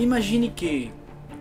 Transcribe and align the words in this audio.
Imagine 0.00 0.48
que 0.48 0.90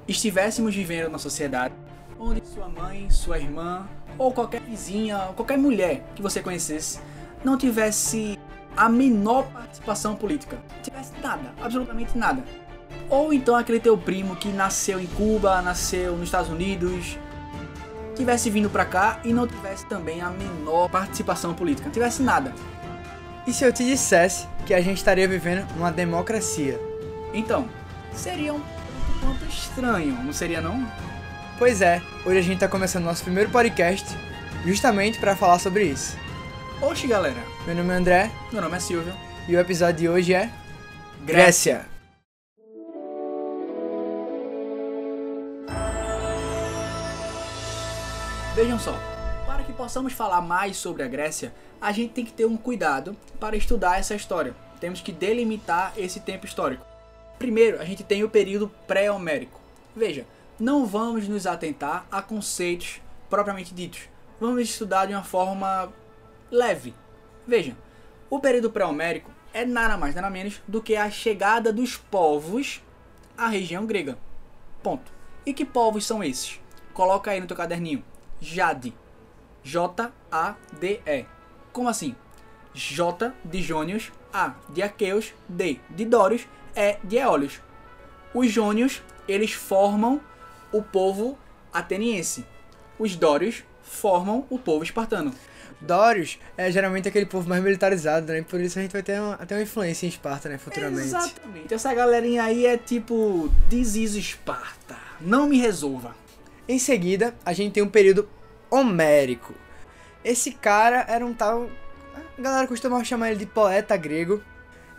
estivéssemos 0.05 0.75
vivendo 0.75 1.05
numa 1.05 1.17
sociedade 1.17 1.73
onde 2.19 2.45
sua 2.45 2.67
mãe, 2.67 3.09
sua 3.09 3.39
irmã 3.39 3.87
ou 4.17 4.33
qualquer 4.33 4.59
vizinha, 4.59 5.17
qualquer 5.33 5.57
mulher 5.57 6.03
que 6.13 6.21
você 6.21 6.41
conhecesse 6.41 6.99
não 7.41 7.57
tivesse 7.57 8.37
a 8.75 8.89
menor 8.89 9.43
participação 9.43 10.13
política. 10.13 10.57
Tivesse 10.83 11.13
nada, 11.23 11.53
absolutamente 11.61 12.17
nada. 12.17 12.43
Ou 13.09 13.31
então 13.31 13.55
aquele 13.55 13.79
teu 13.79 13.97
primo 13.97 14.35
que 14.35 14.49
nasceu 14.49 14.99
em 14.99 15.07
Cuba, 15.07 15.61
nasceu 15.61 16.17
nos 16.17 16.25
Estados 16.25 16.49
Unidos, 16.49 17.17
tivesse 18.13 18.49
vindo 18.49 18.69
pra 18.69 18.83
cá 18.83 19.21
e 19.23 19.31
não 19.31 19.47
tivesse 19.47 19.85
também 19.85 20.19
a 20.19 20.29
menor 20.29 20.89
participação 20.89 21.53
política, 21.53 21.85
não 21.85 21.93
tivesse 21.93 22.21
nada. 22.21 22.53
E 23.47 23.53
se 23.53 23.63
eu 23.63 23.71
te 23.71 23.85
dissesse 23.85 24.49
que 24.65 24.73
a 24.73 24.81
gente 24.81 24.97
estaria 24.97 25.29
vivendo 25.29 25.65
numa 25.77 25.93
democracia? 25.93 26.77
Então, 27.33 27.69
seria 28.13 28.53
um 28.53 28.61
tanto 29.21 29.45
estranho, 29.45 30.13
não 30.23 30.33
seria 30.33 30.61
não? 30.61 30.85
Pois 31.57 31.81
é, 31.81 32.01
hoje 32.25 32.37
a 32.37 32.41
gente 32.41 32.53
está 32.55 32.67
começando 32.67 33.03
nosso 33.03 33.23
primeiro 33.23 33.49
podcast 33.49 34.05
justamente 34.65 35.19
para 35.19 35.35
falar 35.35 35.59
sobre 35.59 35.83
isso. 35.83 36.17
Oxe, 36.81 37.07
galera. 37.07 37.43
Meu 37.65 37.75
nome 37.75 37.93
é 37.93 37.97
André. 37.97 38.31
Meu 38.51 38.61
nome 38.61 38.77
é 38.77 38.79
Silvio. 38.79 39.13
E 39.47 39.55
o 39.55 39.59
episódio 39.59 39.97
de 39.97 40.09
hoje 40.09 40.33
é 40.33 40.49
Grécia. 41.25 41.85
Vejam 48.55 48.79
só, 48.79 48.97
para 49.45 49.63
que 49.63 49.73
possamos 49.73 50.13
falar 50.13 50.41
mais 50.41 50.77
sobre 50.77 51.03
a 51.03 51.07
Grécia, 51.07 51.53
a 51.81 51.91
gente 51.91 52.13
tem 52.13 52.25
que 52.25 52.33
ter 52.33 52.45
um 52.45 52.57
cuidado 52.57 53.15
para 53.39 53.55
estudar 53.55 53.99
essa 53.99 54.15
história. 54.15 54.53
Temos 54.79 55.01
que 55.01 55.11
delimitar 55.11 55.93
esse 55.97 56.19
tempo 56.19 56.45
histórico. 56.45 56.88
Primeiro, 57.39 57.81
a 57.81 57.85
gente 57.85 58.03
tem 58.03 58.23
o 58.23 58.29
período 58.29 58.69
pré-homérico. 58.85 59.59
Veja, 59.95 60.27
não 60.59 60.85
vamos 60.85 61.27
nos 61.27 61.47
atentar 61.47 62.05
a 62.11 62.21
conceitos 62.21 63.01
propriamente 63.29 63.73
ditos. 63.73 64.01
Vamos 64.41 64.61
estudar 64.63 65.05
de 65.05 65.13
uma 65.13 65.23
forma 65.23 65.91
leve. 66.51 66.93
Veja, 67.47 67.77
o 68.29 68.39
período 68.39 68.69
pré-homérico 68.69 69.31
é 69.53 69.65
nada 69.65 69.97
mais 69.97 70.13
nada 70.13 70.29
menos 70.29 70.61
do 70.67 70.81
que 70.81 70.95
a 70.97 71.09
chegada 71.09 71.71
dos 71.71 71.95
povos 71.95 72.83
à 73.37 73.47
região 73.47 73.85
grega. 73.85 74.17
Ponto. 74.83 75.11
E 75.45 75.53
que 75.53 75.65
povos 75.65 76.05
são 76.05 76.21
esses? 76.21 76.59
Coloca 76.93 77.31
aí 77.31 77.39
no 77.39 77.47
teu 77.47 77.55
caderninho. 77.55 78.03
Jade. 78.41 78.93
J-A-D-E. 79.63 81.25
Como 81.71 81.87
assim? 81.87 82.15
J 82.73 83.33
de 83.43 83.61
Jônios, 83.61 84.11
A 84.33 84.55
de 84.69 84.81
Aqueus, 84.81 85.33
D 85.47 85.79
de 85.89 86.05
Dórios, 86.05 86.47
E 86.75 86.97
de. 87.03 87.19
Os 88.33 88.51
Jônios, 88.51 89.01
eles 89.27 89.53
formam 89.53 90.21
o 90.71 90.81
povo 90.81 91.37
ateniense. 91.73 92.45
Os 92.97 93.15
Dórios 93.15 93.63
formam 93.81 94.45
o 94.49 94.59
povo 94.59 94.83
espartano. 94.83 95.33
Dórios 95.81 96.37
é 96.57 96.69
geralmente 96.69 97.07
aquele 97.07 97.25
povo 97.25 97.47
mais 97.47 97.63
militarizado, 97.63 98.31
né? 98.31 98.41
Por 98.41 98.59
isso 98.59 98.77
a 98.77 98.81
gente 98.81 98.91
vai 98.91 99.01
ter 99.01 99.19
uma, 99.19 99.35
até 99.35 99.55
uma 99.55 99.61
influência 99.61 100.05
em 100.05 100.09
Esparta, 100.09 100.49
né? 100.49 100.57
Futuramente. 100.57 101.07
Exatamente. 101.07 101.73
Essa 101.73 101.93
galerinha 101.93 102.43
aí 102.43 102.65
é 102.65 102.77
tipo 102.77 103.49
This 103.69 103.95
is 103.95 104.15
Esparta. 104.15 104.97
Não 105.21 105.47
me 105.47 105.57
resolva. 105.57 106.15
Em 106.67 106.77
seguida, 106.77 107.33
a 107.45 107.53
gente 107.53 107.73
tem 107.73 107.83
um 107.83 107.89
período 107.89 108.27
homérico. 108.69 109.53
Esse 110.23 110.51
cara 110.51 111.05
era 111.07 111.25
um 111.25 111.33
tal. 111.33 111.69
A 112.37 112.41
galera 112.41 112.67
costumava 112.67 113.03
chamar 113.05 113.29
ele 113.31 113.39
de 113.39 113.45
poeta 113.45 113.95
grego. 113.95 114.43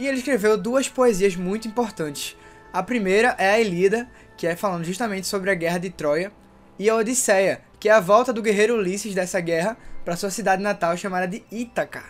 E 0.01 0.07
ele 0.07 0.17
escreveu 0.17 0.57
duas 0.57 0.89
poesias 0.89 1.37
muito 1.37 1.69
importantes. 1.69 2.35
A 2.73 2.83
primeira 2.83 3.37
é 3.37 3.51
a 3.51 3.61
Ilíada, 3.61 4.09
que 4.35 4.47
é 4.47 4.57
falando 4.57 4.83
justamente 4.83 5.27
sobre 5.27 5.51
a 5.51 5.55
guerra 5.55 5.77
de 5.77 5.91
Troia, 5.91 6.33
e 6.79 6.89
a 6.89 6.97
Odisseia, 6.97 7.61
que 7.79 7.87
é 7.87 7.93
a 7.93 8.01
volta 8.01 8.33
do 8.33 8.41
guerreiro 8.41 8.77
Ulisses 8.77 9.15
dessa 9.15 9.39
guerra 9.41 9.77
para 10.03 10.17
sua 10.17 10.31
cidade 10.31 10.63
natal 10.63 10.97
chamada 10.97 11.29
de 11.29 11.45
Ítaca. 11.53 12.03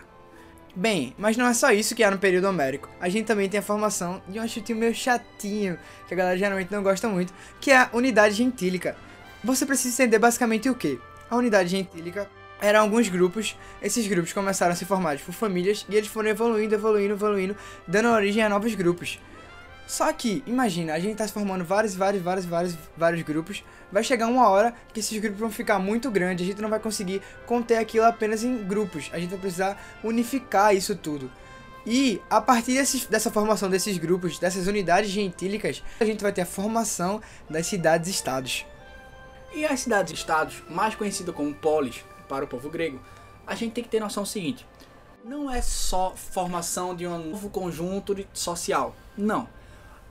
Bem, 0.72 1.16
mas 1.18 1.36
não 1.36 1.48
é 1.48 1.52
só 1.52 1.72
isso 1.72 1.96
que 1.96 2.04
há 2.04 2.12
no 2.12 2.18
período 2.18 2.46
homérico. 2.46 2.88
A 3.00 3.08
gente 3.08 3.26
também 3.26 3.48
tem 3.48 3.58
a 3.58 3.62
formação 3.62 4.22
de 4.28 4.38
um 4.38 4.46
chutinho 4.46 4.78
meio 4.78 4.94
chatinho, 4.94 5.76
que 6.06 6.14
a 6.14 6.16
galera 6.16 6.38
geralmente 6.38 6.70
não 6.70 6.84
gosta 6.84 7.08
muito, 7.08 7.34
que 7.60 7.72
é 7.72 7.76
a 7.76 7.90
unidade 7.92 8.36
gentílica. 8.36 8.94
Você 9.42 9.66
precisa 9.66 10.04
entender 10.04 10.20
basicamente 10.20 10.70
o 10.70 10.76
que? 10.76 11.00
A 11.28 11.34
unidade 11.34 11.70
gentílica 11.70 12.30
eram 12.60 12.80
alguns 12.80 13.08
grupos, 13.08 13.56
esses 13.82 14.06
grupos 14.06 14.32
começaram 14.32 14.72
a 14.72 14.76
se 14.76 14.84
formar 14.84 15.18
por 15.18 15.32
famílias 15.32 15.86
e 15.88 15.96
eles 15.96 16.08
foram 16.08 16.28
evoluindo, 16.28 16.74
evoluindo, 16.74 17.14
evoluindo, 17.14 17.56
dando 17.86 18.08
origem 18.10 18.42
a 18.42 18.48
novos 18.48 18.74
grupos. 18.74 19.18
Só 19.86 20.12
que, 20.12 20.42
imagina, 20.46 20.94
a 20.94 21.00
gente 21.00 21.16
tá 21.16 21.26
se 21.26 21.32
formando 21.32 21.64
vários, 21.64 21.96
vários, 21.96 22.22
vários, 22.22 22.44
vários, 22.44 22.78
vários 22.96 23.22
grupos. 23.22 23.64
Vai 23.90 24.04
chegar 24.04 24.28
uma 24.28 24.48
hora 24.48 24.72
que 24.92 25.00
esses 25.00 25.18
grupos 25.18 25.40
vão 25.40 25.50
ficar 25.50 25.80
muito 25.80 26.08
grandes, 26.12 26.46
a 26.46 26.48
gente 26.48 26.62
não 26.62 26.68
vai 26.68 26.78
conseguir 26.78 27.20
conter 27.44 27.76
aquilo 27.78 28.04
apenas 28.04 28.44
em 28.44 28.56
grupos. 28.58 29.10
A 29.12 29.18
gente 29.18 29.30
vai 29.30 29.40
precisar 29.40 29.82
unificar 30.04 30.76
isso 30.76 30.94
tudo. 30.94 31.28
E 31.84 32.22
a 32.30 32.40
partir 32.40 32.74
dessa 33.08 33.30
formação 33.32 33.68
desses 33.68 33.98
grupos, 33.98 34.38
dessas 34.38 34.68
unidades 34.68 35.10
gentílicas, 35.10 35.82
a 35.98 36.04
gente 36.04 36.22
vai 36.22 36.32
ter 36.32 36.42
a 36.42 36.46
formação 36.46 37.20
das 37.48 37.66
cidades-estados. 37.66 38.64
E 39.52 39.64
as 39.64 39.80
cidades-estados, 39.80 40.62
mais 40.68 40.94
conhecidas 40.94 41.34
como 41.34 41.52
polis 41.52 42.04
para 42.30 42.44
o 42.46 42.48
povo 42.48 42.70
grego, 42.70 42.98
a 43.46 43.54
gente 43.54 43.72
tem 43.72 43.84
que 43.84 43.90
ter 43.90 44.00
noção 44.00 44.24
seguinte: 44.24 44.66
não 45.24 45.50
é 45.50 45.60
só 45.60 46.14
formação 46.14 46.94
de 46.94 47.06
um 47.06 47.30
novo 47.30 47.50
conjunto 47.50 48.16
social. 48.32 48.94
Não 49.18 49.48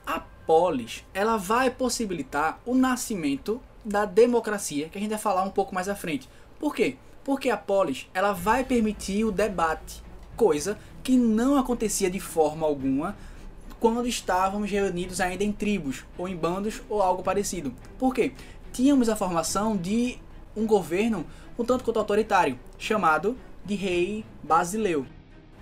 a 0.06 0.20
polis 0.46 1.04
ela 1.14 1.36
vai 1.36 1.70
possibilitar 1.70 2.60
o 2.66 2.74
nascimento 2.74 3.60
da 3.84 4.04
democracia, 4.04 4.88
que 4.88 4.98
a 4.98 5.00
gente 5.00 5.10
vai 5.10 5.18
falar 5.18 5.42
um 5.42 5.50
pouco 5.50 5.74
mais 5.74 5.88
à 5.88 5.94
frente. 5.94 6.28
Por 6.58 6.74
quê? 6.74 6.96
Porque 7.24 7.48
a 7.48 7.56
polis 7.56 8.08
ela 8.12 8.32
vai 8.32 8.64
permitir 8.64 9.24
o 9.24 9.32
debate, 9.32 10.02
coisa 10.36 10.78
que 11.02 11.16
não 11.16 11.56
acontecia 11.56 12.10
de 12.10 12.20
forma 12.20 12.66
alguma 12.66 13.16
quando 13.78 14.06
estávamos 14.06 14.70
reunidos 14.70 15.20
ainda 15.20 15.42
em 15.42 15.52
tribos, 15.52 16.04
ou 16.18 16.28
em 16.28 16.36
bandos, 16.36 16.82
ou 16.88 17.00
algo 17.00 17.22
parecido. 17.22 17.72
Por 17.98 18.14
quê? 18.14 18.32
Tínhamos 18.72 19.08
a 19.08 19.16
formação 19.16 19.74
de 19.74 20.18
um 20.60 20.66
governo 20.66 21.26
um 21.58 21.64
tanto 21.64 21.84
quanto 21.84 21.98
autoritário, 21.98 22.58
chamado 22.78 23.36
de 23.64 23.74
rei 23.74 24.24
basileu. 24.42 25.04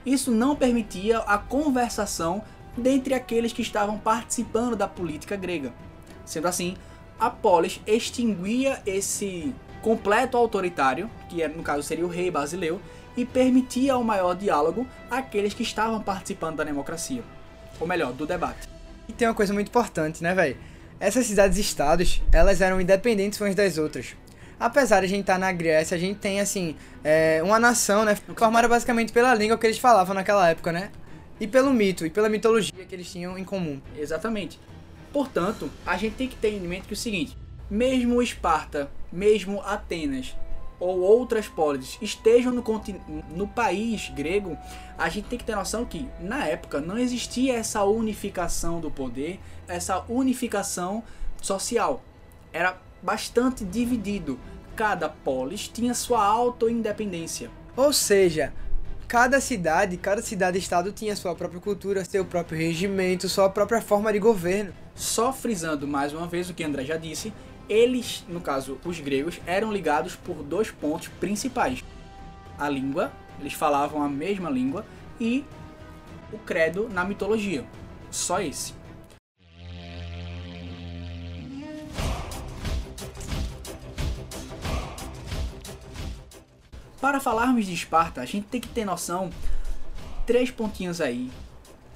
Isso 0.07 0.31
não 0.31 0.55
permitia 0.55 1.19
a 1.19 1.37
conversação 1.39 2.43
dentre 2.77 3.15
aqueles 3.15 3.53
que 3.53 3.63
estavam 3.63 3.99
participando 3.99 4.77
da 4.77 4.87
política 4.87 5.37
grega. 5.37 5.73
Sendo 6.25 6.47
assim, 6.47 6.77
a 7.19 7.29
polis 7.29 7.81
extinguia 7.87 8.81
esse 8.87 9.53
completo 9.83 10.37
autoritário, 10.37 11.11
que 11.29 11.47
no 11.49 11.63
caso 11.63 11.83
seria 11.83 12.07
o 12.07 12.09
rei 12.09 12.31
basileu, 12.31 12.81
e 13.17 13.25
permitia 13.25 13.97
o 13.97 14.05
maior 14.05 14.37
diálogo 14.37 14.87
àqueles 15.11 15.53
que 15.53 15.65
estavam 15.65 16.01
participando 16.01 16.57
da 16.57 16.65
democracia. 16.65 17.23
Ou 17.81 17.87
melhor, 17.87 18.13
do 18.13 18.25
debate. 18.25 18.69
E 19.09 19.13
tem 19.13 19.27
uma 19.27 19.35
coisa 19.35 19.53
muito 19.53 19.69
importante, 19.69 20.23
né, 20.23 20.35
velho? 20.35 20.57
Essas 21.01 21.27
cidades-estados, 21.27 22.23
elas 22.33 22.61
eram 22.61 22.81
independentes 22.81 23.41
umas 23.41 23.55
das 23.55 23.79
outras. 23.79 24.15
Apesar 24.59 25.01
de 25.01 25.07
a 25.07 25.09
gente 25.09 25.21
estar 25.21 25.35
tá 25.35 25.39
na 25.39 25.53
Grécia, 25.53 25.97
a 25.97 26.01
gente 26.01 26.19
tem, 26.19 26.41
assim, 26.41 26.75
é, 27.05 27.41
uma 27.45 27.61
nação, 27.61 28.05
né, 28.05 28.17
formada 28.37 28.67
basicamente 28.67 29.13
pela 29.13 29.35
língua 29.35 29.57
que 29.57 29.67
eles 29.67 29.79
falavam 29.79 30.15
naquela 30.15 30.49
época, 30.49 30.73
né? 30.73 30.91
e 31.41 31.47
pelo 31.47 31.73
mito 31.73 32.05
e 32.05 32.11
pela 32.11 32.29
mitologia 32.29 32.85
que 32.85 32.95
eles 32.95 33.11
tinham 33.11 33.39
em 33.39 33.45
comum. 33.45 33.81
Exatamente. 33.97 34.59
Portanto, 35.13 35.71
a 35.87 35.97
gente 35.97 36.17
tem 36.17 36.29
que 36.29 36.37
ter 36.37 36.53
em 36.53 36.61
mente 36.61 36.87
que 36.87 36.95
é 36.95 36.97
o 36.97 36.97
seguinte: 36.97 37.37
mesmo 37.71 38.23
Esparta, 38.23 38.91
mesmo 39.13 39.61
Atenas 39.63 40.37
ou 40.81 41.01
outras 41.01 41.49
polis 41.49 41.99
estejam 42.01 42.53
no, 42.53 42.63
no 43.35 43.49
país 43.49 44.11
grego, 44.11 44.57
a 44.97 45.09
gente 45.09 45.27
tem 45.27 45.39
que 45.39 45.45
ter 45.45 45.57
noção 45.57 45.85
que 45.85 46.09
na 46.21 46.47
época 46.47 46.81
não 46.81 46.97
existia 46.97 47.57
essa 47.57 47.83
unificação 47.85 48.81
do 48.81 48.91
poder, 48.91 49.41
essa 49.67 50.05
unificação 50.09 51.03
social. 51.43 52.03
Era 52.53 52.77
bastante 53.03 53.65
dividido. 53.65 54.39
Cada 54.77 55.09
polis 55.09 55.69
tinha 55.69 55.95
sua 55.95 56.25
auto-independência. 56.25 57.51
Ou 57.77 57.93
seja, 57.93 58.53
cada 59.07 59.41
cidade, 59.41 59.97
cada 59.97 60.23
cidade-estado 60.23 60.93
tinha 60.93 61.17
sua 61.17 61.35
própria 61.35 61.61
cultura, 61.61 62.05
seu 62.05 62.25
próprio 62.25 62.59
regimento, 62.59 63.29
sua 63.29 63.49
própria 63.49 63.81
forma 63.81 64.13
de 64.13 64.19
governo. 64.19 64.73
Só 64.95 65.33
frisando 65.33 65.87
mais 65.87 66.13
uma 66.13 66.27
vez 66.27 66.51
o 66.51 66.55
que 66.55 66.65
André 66.65 66.85
já 66.85 66.97
disse, 66.97 67.33
eles, 67.69 68.25
no 68.29 68.41
caso 68.41 68.79
os 68.85 68.99
gregos, 68.99 69.41
eram 69.47 69.73
ligados 69.73 70.17
por 70.17 70.43
dois 70.43 70.71
pontos 70.71 71.09
principais: 71.21 71.85
a 72.59 72.69
língua, 72.69 73.13
eles 73.41 73.53
falavam 73.53 74.03
a 74.03 74.09
mesma 74.09 74.49
língua, 74.49 74.85
e 75.21 75.45
o 76.33 76.39
credo 76.39 76.89
na 76.89 77.05
mitologia. 77.05 77.65
Só 78.11 78.41
esse. 78.41 78.78
Para 87.01 87.21
falarmos 87.21 87.67
de 87.67 87.73
Esparta, 87.73 88.21
a 88.21 88.25
gente 88.25 88.47
tem 88.49 88.61
que 88.61 88.69
ter 88.69 88.85
noção 88.85 89.31
três 90.27 90.51
pontinhos 90.51 91.01
aí 91.01 91.31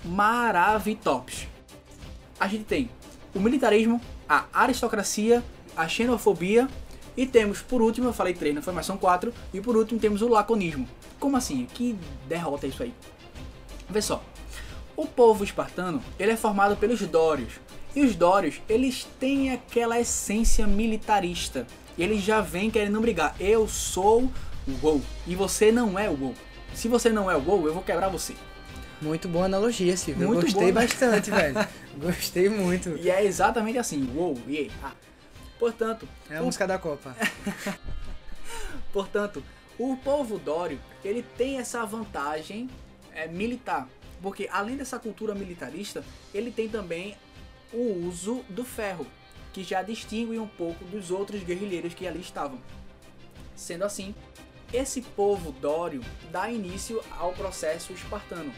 maravitops. 0.04 1.48
A 2.38 2.46
gente 2.48 2.64
tem 2.64 2.90
o 3.34 3.40
militarismo, 3.40 4.00
a 4.28 4.46
aristocracia, 4.52 5.42
a 5.76 5.88
xenofobia 5.88 6.68
e 7.16 7.26
temos, 7.26 7.60
por 7.60 7.82
último, 7.82 8.08
eu 8.08 8.12
falei 8.12 8.32
três, 8.32 8.54
não 8.54 8.62
foi, 8.62 8.72
mas 8.72 8.86
são 8.86 8.96
quatro, 8.96 9.34
e 9.52 9.60
por 9.60 9.76
último 9.76 10.00
temos 10.00 10.22
o 10.22 10.28
laconismo. 10.28 10.88
Como 11.20 11.36
assim? 11.36 11.66
Que 11.66 11.96
derrota 12.26 12.66
isso 12.66 12.82
aí? 12.82 12.94
Vê 13.88 14.00
só. 14.00 14.22
O 14.96 15.06
povo 15.06 15.44
espartano, 15.44 16.02
ele 16.18 16.32
é 16.32 16.36
formado 16.36 16.76
pelos 16.76 17.00
dórios. 17.00 17.54
E 17.94 18.02
os 18.02 18.14
dórios, 18.16 18.62
eles 18.68 19.06
têm 19.20 19.50
aquela 19.50 20.00
essência 20.00 20.66
militarista. 20.66 21.66
E 21.98 22.02
eles 22.02 22.22
já 22.22 22.40
vêm 22.40 22.70
querendo 22.70 23.00
brigar. 23.00 23.34
Eu 23.38 23.68
sou 23.68 24.30
o 24.66 24.72
gol 24.78 25.00
e 25.26 25.34
você 25.34 25.72
não 25.72 25.98
é 25.98 26.08
o 26.08 26.16
gol. 26.16 26.34
Se 26.74 26.88
você 26.88 27.10
não 27.10 27.30
é 27.30 27.36
o 27.36 27.40
gol, 27.40 27.66
eu 27.66 27.74
vou 27.74 27.82
quebrar 27.82 28.08
você. 28.08 28.34
Muito 29.00 29.28
boa 29.28 29.46
analogia, 29.46 29.96
Silvio. 29.96 30.28
Muito 30.28 30.40
Eu 30.40 30.42
gostei 30.44 30.72
boa, 30.72 30.86
bastante, 30.86 31.30
velho. 31.30 31.68
Gostei 31.98 32.48
muito. 32.48 32.96
E 32.96 33.10
é 33.10 33.24
exatamente 33.24 33.76
assim. 33.76 34.08
Uou, 34.14 34.38
yeah. 34.48 34.72
ah. 34.82 34.92
Portanto, 35.58 36.08
É 36.30 36.38
a 36.38 36.42
o 36.42 36.46
música 36.46 36.66
da 36.66 36.78
Copa. 36.78 37.14
Portanto, 38.92 39.42
o 39.78 39.96
povo 39.96 40.38
dório 40.38 40.78
ele 41.04 41.24
tem 41.36 41.58
essa 41.58 41.84
vantagem 41.84 42.70
é, 43.12 43.26
militar, 43.26 43.88
porque 44.20 44.48
além 44.52 44.76
dessa 44.76 44.98
cultura 44.98 45.34
militarista, 45.34 46.04
ele 46.32 46.50
tem 46.50 46.68
também 46.68 47.16
o 47.72 48.06
uso 48.06 48.44
do 48.48 48.64
ferro, 48.64 49.06
que 49.52 49.64
já 49.64 49.82
distingue 49.82 50.38
um 50.38 50.46
pouco 50.46 50.84
dos 50.84 51.10
outros 51.10 51.42
guerrilheiros 51.42 51.94
que 51.94 52.06
ali 52.06 52.20
estavam. 52.20 52.58
Sendo 53.56 53.84
assim, 53.84 54.14
esse 54.72 55.02
povo 55.02 55.52
dório 55.52 56.00
dá 56.30 56.50
início 56.50 57.02
ao 57.18 57.32
processo 57.32 57.92
espartano. 57.92 58.52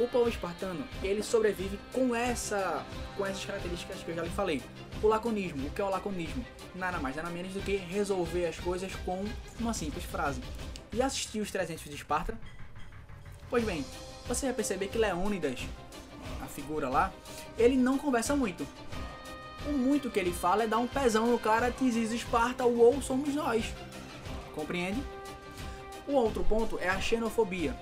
O 0.00 0.08
povo 0.08 0.28
espartano 0.28 0.84
ele 1.02 1.22
sobrevive 1.22 1.78
com 1.92 2.14
essa 2.14 2.84
com 3.16 3.24
essas 3.24 3.44
características 3.44 4.02
que 4.02 4.10
eu 4.10 4.16
já 4.16 4.22
lhe 4.22 4.30
falei. 4.30 4.62
O 5.02 5.06
laconismo, 5.06 5.66
o 5.66 5.70
que 5.70 5.80
é 5.80 5.84
o 5.84 5.90
laconismo? 5.90 6.44
Nada 6.74 6.98
mais, 6.98 7.14
nada 7.14 7.30
menos 7.30 7.52
do 7.52 7.60
que 7.60 7.76
resolver 7.76 8.46
as 8.46 8.58
coisas 8.58 8.94
com 9.04 9.24
uma 9.60 9.74
simples 9.74 10.04
frase. 10.04 10.40
E 10.92 11.00
assistir 11.00 11.40
os 11.40 11.50
300 11.50 11.84
de 11.84 11.94
Esparta? 11.94 12.38
Pois 13.48 13.64
bem, 13.64 13.84
você 14.26 14.46
vai 14.46 14.54
perceber 14.54 14.88
que 14.88 14.98
Leônidas, 14.98 15.60
a 16.42 16.46
figura 16.46 16.88
lá, 16.88 17.12
ele 17.58 17.76
não 17.76 17.98
conversa 17.98 18.34
muito. 18.34 18.66
O 19.66 19.72
muito 19.72 20.10
que 20.10 20.18
ele 20.18 20.32
fala 20.32 20.64
é 20.64 20.66
dar 20.66 20.78
um 20.78 20.86
pezão 20.86 21.26
no 21.26 21.38
cara, 21.38 21.70
Tisis 21.70 22.12
Esparta, 22.12 22.64
uou, 22.64 23.00
somos 23.00 23.34
nós. 23.34 23.64
Compreende? 24.54 25.02
O 26.06 26.12
outro 26.12 26.42
ponto 26.44 26.78
é 26.80 26.88
a 26.88 27.00
xenofobia. 27.00 27.74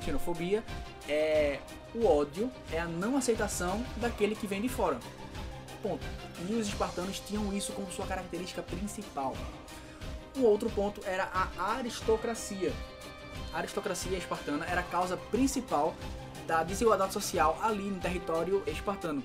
Xenofobia 0.00 0.64
é 1.08 1.58
o 1.94 2.06
ódio, 2.06 2.50
é 2.72 2.78
a 2.78 2.86
não 2.86 3.16
aceitação 3.16 3.84
daquele 3.96 4.34
que 4.34 4.46
vem 4.46 4.60
de 4.60 4.68
fora. 4.68 4.98
Ponto. 5.82 6.04
E 6.48 6.52
os 6.54 6.68
espartanos 6.68 7.20
tinham 7.20 7.52
isso 7.52 7.72
como 7.72 7.90
sua 7.90 8.06
característica 8.06 8.62
principal. 8.62 9.36
O 10.36 10.42
outro 10.42 10.68
ponto 10.70 11.00
era 11.04 11.24
a 11.32 11.72
aristocracia. 11.76 12.72
A 13.52 13.58
aristocracia 13.58 14.18
espartana 14.18 14.66
era 14.66 14.80
a 14.80 14.84
causa 14.84 15.16
principal 15.16 15.94
da 16.46 16.62
desigualdade 16.62 17.12
social 17.12 17.58
ali 17.62 17.84
no 17.84 18.00
território 18.00 18.62
espartano. 18.66 19.22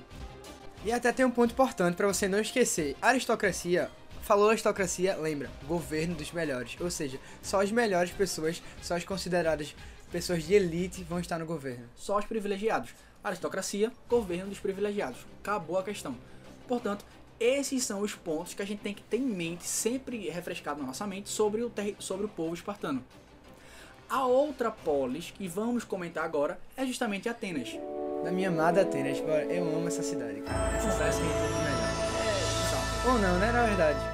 E 0.84 0.92
até 0.92 1.12
tem 1.12 1.24
um 1.24 1.30
ponto 1.30 1.52
importante 1.52 1.96
pra 1.96 2.06
você 2.06 2.28
não 2.28 2.38
esquecer. 2.38 2.96
Aristocracia, 3.00 3.90
falou 4.24 4.48
aristocracia, 4.48 5.16
lembra, 5.16 5.50
governo 5.66 6.14
dos 6.14 6.32
melhores. 6.32 6.76
Ou 6.80 6.90
seja, 6.90 7.20
só 7.42 7.62
as 7.62 7.70
melhores 7.70 8.10
pessoas, 8.10 8.62
só 8.82 8.96
as 8.96 9.04
consideradas 9.04 9.74
pessoas 10.10 10.44
de 10.44 10.54
elite 10.54 11.04
vão 11.04 11.20
estar 11.20 11.38
no 11.38 11.46
governo. 11.46 11.84
Só 11.94 12.18
os 12.18 12.24
privilegiados. 12.24 12.90
Aristocracia, 13.22 13.92
governo 14.08 14.48
dos 14.48 14.58
privilegiados. 14.58 15.26
Acabou 15.42 15.78
a 15.78 15.82
questão. 15.82 16.16
Portanto, 16.66 17.04
esses 17.38 17.84
são 17.84 18.00
os 18.00 18.14
pontos 18.14 18.54
que 18.54 18.62
a 18.62 18.66
gente 18.66 18.80
tem 18.80 18.94
que 18.94 19.02
ter 19.02 19.18
em 19.18 19.26
mente, 19.26 19.66
sempre 19.66 20.28
refrescado 20.30 20.80
na 20.80 20.86
nossa 20.86 21.06
mente, 21.06 21.28
sobre 21.28 21.62
o, 21.62 21.72
sobre 21.98 22.26
o 22.26 22.28
povo 22.28 22.54
espartano. 22.54 23.04
A 24.08 24.24
outra 24.26 24.70
polis 24.70 25.32
que 25.32 25.48
vamos 25.48 25.84
comentar 25.84 26.24
agora 26.24 26.58
é 26.76 26.86
justamente 26.86 27.28
Atenas. 27.28 27.70
Da 28.22 28.30
minha 28.30 28.48
amada 28.48 28.82
Atenas, 28.82 29.18
eu 29.50 29.64
amo 29.64 29.88
essa 29.88 30.02
cidade, 30.02 30.40
cara. 30.42 30.76
Essa 30.76 30.92
cidade 30.92 31.16
tudo 31.16 31.24
de 31.24 31.64
melhor. 31.64 31.94
Ou 33.06 33.18
não, 33.18 33.38
né, 33.38 33.52
na 33.52 33.66
verdade. 33.66 34.13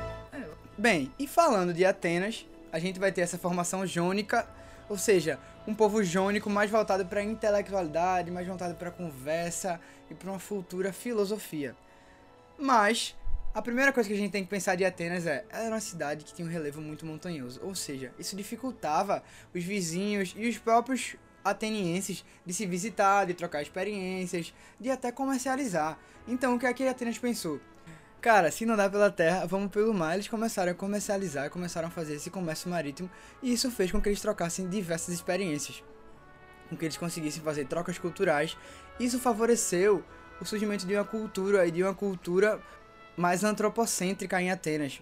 É, 0.80 0.82
Bem, 0.82 1.12
e 1.18 1.26
falando 1.26 1.74
de 1.74 1.84
Atenas, 1.84 2.46
a 2.72 2.78
gente 2.78 2.98
vai 2.98 3.12
ter 3.12 3.20
essa 3.20 3.36
formação 3.36 3.86
jônica, 3.86 4.48
ou 4.88 4.96
seja, 4.96 5.38
um 5.66 5.74
povo 5.74 6.02
jônico 6.02 6.48
mais 6.48 6.70
voltado 6.70 7.04
para 7.04 7.22
intelectualidade, 7.22 8.30
mais 8.30 8.46
voltado 8.46 8.74
para 8.74 8.90
conversa 8.90 9.78
e 10.10 10.14
para 10.14 10.30
uma 10.30 10.38
futura 10.38 10.90
filosofia. 10.90 11.76
Mas 12.58 13.14
a 13.52 13.60
primeira 13.60 13.92
coisa 13.92 14.08
que 14.08 14.14
a 14.14 14.18
gente 14.18 14.32
tem 14.32 14.42
que 14.42 14.48
pensar 14.48 14.74
de 14.74 14.82
Atenas 14.82 15.26
é, 15.26 15.44
ela 15.50 15.64
era 15.64 15.74
uma 15.74 15.80
cidade 15.80 16.24
que 16.24 16.32
tinha 16.32 16.48
um 16.48 16.50
relevo 16.50 16.80
muito 16.80 17.04
montanhoso, 17.04 17.60
ou 17.62 17.74
seja, 17.74 18.10
isso 18.18 18.34
dificultava 18.34 19.22
os 19.54 19.62
vizinhos 19.62 20.34
e 20.34 20.48
os 20.48 20.56
próprios 20.56 21.14
atenienses 21.44 22.24
de 22.46 22.54
se 22.54 22.64
visitar, 22.64 23.26
de 23.26 23.34
trocar 23.34 23.60
experiências, 23.60 24.54
de 24.78 24.90
até 24.90 25.12
comercializar. 25.12 25.98
Então, 26.26 26.54
o 26.54 26.58
que 26.58 26.64
é 26.64 26.72
que 26.72 26.88
Atenas 26.88 27.18
pensou? 27.18 27.60
Cara, 28.20 28.50
se 28.50 28.66
não 28.66 28.76
dá 28.76 28.88
pela 28.90 29.10
terra, 29.10 29.46
vamos 29.46 29.70
pelo 29.70 29.94
mar. 29.94 30.12
Eles 30.12 30.28
começaram 30.28 30.72
a 30.72 30.74
comercializar, 30.74 31.48
começaram 31.48 31.88
a 31.88 31.90
fazer 31.90 32.16
esse 32.16 32.28
comércio 32.28 32.68
marítimo, 32.68 33.10
e 33.42 33.50
isso 33.50 33.70
fez 33.70 33.90
com 33.90 34.00
que 34.00 34.10
eles 34.10 34.20
trocassem 34.20 34.68
diversas 34.68 35.14
experiências. 35.14 35.82
Com 36.68 36.76
que 36.76 36.84
eles 36.84 36.98
conseguissem 36.98 37.42
fazer 37.42 37.64
trocas 37.66 37.98
culturais. 37.98 38.58
Isso 38.98 39.18
favoreceu 39.18 40.04
o 40.38 40.44
surgimento 40.44 40.86
de 40.86 40.94
uma 40.94 41.04
cultura 41.04 41.66
e 41.66 41.70
de 41.70 41.82
uma 41.82 41.94
cultura 41.94 42.60
mais 43.16 43.42
antropocêntrica 43.42 44.40
em 44.40 44.50
Atenas. 44.50 45.00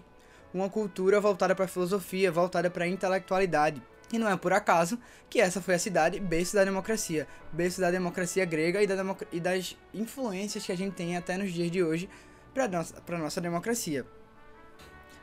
Uma 0.53 0.69
cultura 0.69 1.19
voltada 1.19 1.53
para 1.53 1.65
a 1.65 1.67
filosofia, 1.67 2.31
voltada 2.31 2.69
para 2.69 2.85
a 2.85 2.87
intelectualidade. 2.87 3.81
E 4.11 4.17
não 4.17 4.27
é 4.27 4.35
por 4.35 4.53
acaso 4.53 4.97
que 5.29 5.39
essa 5.39 5.61
foi 5.61 5.75
a 5.75 5.79
cidade 5.79 6.19
berço 6.19 6.55
da 6.55 6.63
democracia, 6.63 7.27
berço 7.51 7.79
da 7.79 7.91
democracia 7.91 8.43
grega 8.45 8.81
e, 8.81 8.87
da 8.87 8.95
democ- 8.95 9.27
e 9.31 9.39
das 9.39 9.77
influências 9.93 10.65
que 10.65 10.71
a 10.71 10.77
gente 10.77 10.95
tem 10.95 11.15
até 11.15 11.37
nos 11.37 11.53
dias 11.53 11.69
de 11.69 11.83
hoje 11.83 12.09
para 12.59 12.67
nossa, 12.67 13.01
pra 13.01 13.17
nossa 13.17 13.39
democracia. 13.39 14.05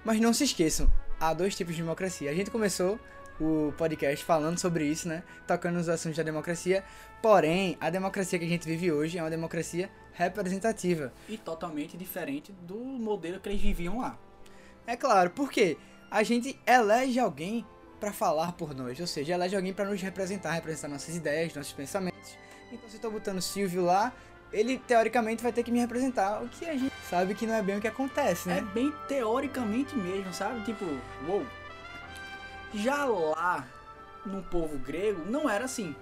Mas 0.02 0.18
não 0.18 0.32
se 0.32 0.44
esqueçam, 0.44 0.90
há 1.20 1.34
dois 1.34 1.54
tipos 1.54 1.74
de 1.74 1.82
democracia. 1.82 2.30
A 2.30 2.34
gente 2.34 2.50
começou 2.50 2.98
o 3.38 3.74
podcast 3.76 4.24
falando 4.24 4.58
sobre 4.58 4.86
isso, 4.86 5.06
né? 5.06 5.22
Tocando 5.46 5.74
nos 5.74 5.88
assuntos 5.88 6.16
da 6.16 6.22
democracia. 6.22 6.82
Porém, 7.20 7.76
a 7.78 7.90
democracia 7.90 8.38
que 8.38 8.46
a 8.46 8.48
gente 8.48 8.66
vive 8.66 8.90
hoje 8.90 9.18
é 9.18 9.22
uma 9.22 9.28
democracia 9.28 9.90
representativa. 10.14 11.12
E 11.28 11.36
totalmente 11.36 11.94
diferente 11.98 12.52
do 12.52 12.78
modelo 12.78 13.38
que 13.38 13.50
eles 13.50 13.60
viviam 13.60 13.98
lá. 13.98 14.19
É 14.86 14.96
claro, 14.96 15.28
porque 15.31 15.76
a 16.10 16.22
gente 16.22 16.58
elege 16.66 17.19
alguém 17.19 17.66
para 18.00 18.12
falar 18.12 18.52
por 18.52 18.74
nós, 18.74 18.98
ou 18.98 19.06
seja, 19.06 19.34
elege 19.34 19.56
alguém 19.56 19.74
para 19.74 19.84
nos 19.84 20.00
representar, 20.00 20.52
representar 20.52 20.88
nossas 20.88 21.14
ideias, 21.14 21.55
nossos 21.55 21.72
pensamentos. 21.72 22.34
Então, 22.72 22.88
se 22.88 22.96
eu 22.96 23.00
tô 23.00 23.10
botando 23.10 23.43
Silvio 23.43 23.84
lá, 23.84 24.14
ele 24.53 24.79
teoricamente 24.79 25.43
vai 25.43 25.53
ter 25.53 25.62
que 25.62 25.70
me 25.70 25.79
representar, 25.79 26.43
o 26.43 26.48
que 26.48 26.65
a 26.67 26.72
gente 26.76 26.93
sabe 27.08 27.34
que 27.34 27.46
não 27.46 27.55
é 27.55 27.62
bem 27.62 27.79
o 27.79 27.81
que 27.81 27.88
acontece, 27.88 28.50
É 28.50 28.55
né? 28.55 28.60
bem 28.72 28.93
teoricamente 29.08 29.94
mesmo, 29.96 30.32
sabe? 30.32 30.60
Tipo, 30.65 30.84
uou. 31.26 31.44
Já 32.74 33.05
lá 33.05 33.67
no 34.24 34.43
povo 34.43 34.76
grego 34.79 35.22
não 35.31 35.48
era 35.48 35.65
assim. 35.65 35.94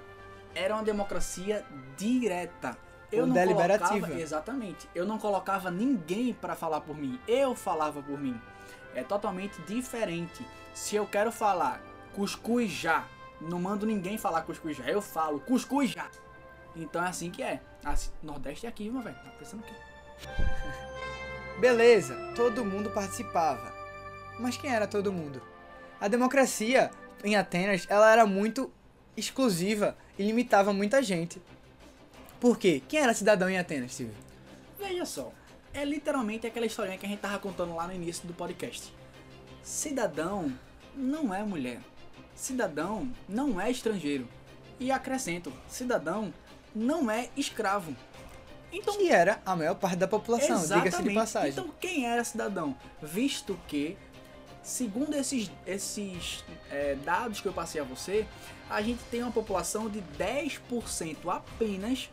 Era 0.54 0.74
uma 0.74 0.82
democracia 0.82 1.64
direta. 1.96 2.76
Eu 3.12 3.26
não 3.26 3.34
deliberativa. 3.34 3.90
colocava, 3.90 4.20
exatamente. 4.20 4.88
Eu 4.94 5.04
não 5.04 5.18
colocava 5.18 5.70
ninguém 5.70 6.32
para 6.32 6.54
falar 6.56 6.80
por 6.80 6.96
mim. 6.96 7.20
Eu 7.28 7.54
falava 7.54 8.02
por 8.02 8.18
mim. 8.18 8.40
É 8.94 9.02
totalmente 9.02 9.60
diferente. 9.62 10.44
Se 10.72 10.96
eu 10.96 11.06
quero 11.06 11.30
falar 11.30 11.80
cuscuz 12.14 12.70
já, 12.70 13.04
não 13.40 13.60
mando 13.60 13.84
ninguém 13.86 14.16
falar 14.18 14.42
cuscuz 14.42 14.76
já. 14.76 14.84
Eu 14.84 15.02
falo 15.02 15.40
cuscuz 15.40 15.90
já. 15.90 16.08
Então 16.74 17.04
é 17.04 17.08
assim 17.08 17.30
que 17.30 17.42
é. 17.42 17.60
Assim, 17.84 18.10
Nordeste 18.22 18.66
é 18.66 18.68
aqui, 18.68 18.90
meu 18.90 19.02
velho. 19.02 19.16
Tá 19.16 19.30
pensando 19.38 19.60
o 19.60 19.64
quê? 19.64 19.74
Beleza, 21.60 22.16
todo 22.34 22.64
mundo 22.64 22.90
participava. 22.90 23.72
Mas 24.38 24.56
quem 24.56 24.70
era 24.70 24.86
todo 24.86 25.12
mundo? 25.12 25.40
A 26.00 26.08
democracia 26.08 26.90
em 27.22 27.36
Atenas, 27.36 27.86
ela 27.88 28.10
era 28.10 28.26
muito 28.26 28.70
exclusiva 29.16 29.96
e 30.18 30.22
limitava 30.22 30.72
muita 30.72 31.02
gente. 31.02 31.40
Por 32.40 32.58
quê? 32.58 32.82
Quem 32.88 33.00
era 33.00 33.14
cidadão 33.14 33.48
em 33.48 33.58
Atenas, 33.58 33.94
Silvio? 33.94 34.16
Veja 34.78 35.06
só, 35.06 35.32
é 35.72 35.84
literalmente 35.84 36.46
aquela 36.46 36.66
historinha 36.66 36.98
que 36.98 37.06
a 37.06 37.08
gente 37.08 37.20
tava 37.20 37.38
contando 37.38 37.74
lá 37.74 37.86
no 37.86 37.94
início 37.94 38.26
do 38.26 38.34
podcast. 38.34 38.92
Cidadão 39.62 40.52
não 40.94 41.32
é 41.32 41.42
mulher. 41.42 41.80
Cidadão 42.34 43.10
não 43.28 43.60
é 43.60 43.70
estrangeiro. 43.70 44.28
E 44.78 44.90
acrescento, 44.90 45.52
cidadão 45.68 46.34
não 46.74 47.10
é 47.10 47.28
escravo. 47.36 47.94
Então, 48.72 48.96
Que 48.96 49.08
era 49.08 49.40
a 49.46 49.54
maior 49.54 49.76
parte 49.76 49.96
da 49.96 50.08
população, 50.08 50.60
diga-se 50.60 51.02
de 51.02 51.14
passagem. 51.14 51.50
Então, 51.50 51.70
quem 51.80 52.06
era 52.06 52.24
cidadão? 52.24 52.76
Visto 53.00 53.56
que, 53.68 53.96
segundo 54.62 55.14
esses, 55.14 55.48
esses 55.64 56.44
é, 56.70 56.96
dados 56.96 57.40
que 57.40 57.46
eu 57.46 57.52
passei 57.52 57.80
a 57.80 57.84
você, 57.84 58.26
a 58.68 58.82
gente 58.82 59.00
tem 59.04 59.22
uma 59.22 59.30
população 59.30 59.88
de 59.88 60.02
10% 60.18 61.16
apenas 61.28 62.10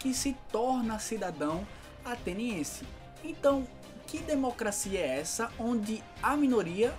que 0.00 0.12
se 0.12 0.36
torna 0.50 0.98
cidadão 0.98 1.64
ateniense. 2.04 2.84
Então, 3.22 3.66
que 4.06 4.18
democracia 4.18 4.98
é 4.98 5.20
essa 5.20 5.52
onde 5.56 6.02
a 6.20 6.36
minoria 6.36 6.92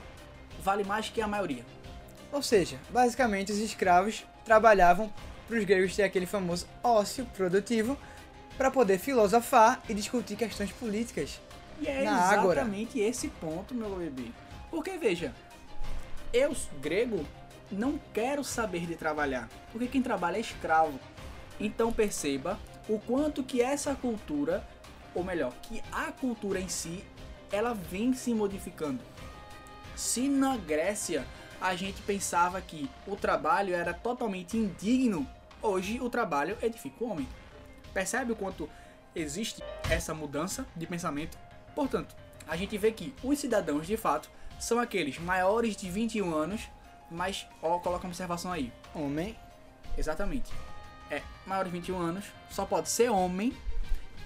vale 0.62 0.86
mais 0.86 1.10
que 1.10 1.22
a 1.22 1.28
maioria? 1.28 1.66
Ou 2.32 2.42
seja, 2.42 2.80
basicamente 2.90 3.52
os 3.52 3.58
escravos 3.58 4.24
trabalhavam 4.46 5.12
para 5.52 5.60
os 5.60 5.66
gregos 5.66 5.94
ter 5.94 6.04
aquele 6.04 6.26
famoso 6.26 6.66
ócio 6.82 7.26
produtivo 7.36 7.98
para 8.58 8.72
poder 8.72 8.98
filosofar 8.98 9.84
e 9.90 9.94
discutir 9.94 10.38
questões 10.38 10.72
políticas. 10.72 11.42
E 11.82 11.88
é 11.88 12.06
Na 12.06 12.30
ágora. 12.30 12.62
exatamente 12.62 13.00
esse 13.00 13.28
ponto, 13.28 13.76
meu 13.76 13.94
bebê. 13.98 14.32
Porque 14.70 14.98
veja, 14.98 15.36
eu, 16.32 16.56
grego, 16.82 17.26
não 17.70 18.00
quero 18.14 18.46
saber 18.46 18.86
de 18.86 18.96
trabalhar, 18.96 19.50
porque 19.74 19.88
quem 19.88 20.02
trabalha 20.02 20.38
é 20.38 20.40
escravo. 20.40 20.98
Então 21.60 21.92
perceba 21.92 22.58
o 22.88 22.98
quanto 22.98 23.44
que 23.44 23.62
essa 23.62 23.94
cultura, 23.94 24.66
ou 25.14 25.22
melhor, 25.22 25.52
que 25.64 25.84
a 25.92 26.14
cultura 26.14 26.62
em 26.62 26.70
si, 26.70 27.04
ela 27.52 27.74
vem 27.74 28.14
se 28.14 28.34
modificando. 28.34 29.02
Se 29.98 30.30
na 30.30 30.56
Grécia 30.56 31.26
a 31.60 31.76
gente 31.76 32.02
pensava 32.04 32.62
que 32.62 32.90
o 33.06 33.18
trabalho 33.18 33.76
era 33.76 33.94
totalmente 33.94 34.56
indigno, 34.56 35.28
hoje 35.62 36.00
o 36.00 36.10
trabalho 36.10 36.58
edifica 36.62 37.04
o 37.04 37.10
homem. 37.10 37.28
Percebe 37.94 38.32
o 38.32 38.36
quanto 38.36 38.70
existe 39.16 39.62
essa 39.90 40.14
mudança 40.14 40.66
de 40.76 40.88
pensamento? 40.88 41.38
Portanto, 41.76 42.16
a 42.48 42.56
gente 42.56 42.78
vê 42.78 42.92
que 42.92 43.14
os 43.24 43.40
cidadãos 43.40 43.88
de 43.88 43.98
fato 43.98 44.30
são 44.60 44.80
aqueles 44.80 45.20
maiores 45.20 45.76
de 45.76 45.90
21 45.90 46.34
anos, 46.34 46.62
mas 47.10 47.48
ó, 47.62 47.80
coloca 47.80 48.06
uma 48.06 48.10
observação 48.10 48.52
aí. 48.52 48.72
Homem, 48.94 49.36
Exatamente. 49.98 50.52
É, 51.10 51.22
maior 51.46 51.66
de 51.66 51.72
21 51.72 51.98
anos, 51.98 52.26
só 52.50 52.66
pode 52.66 52.90
ser 52.90 53.10
homem 53.10 53.54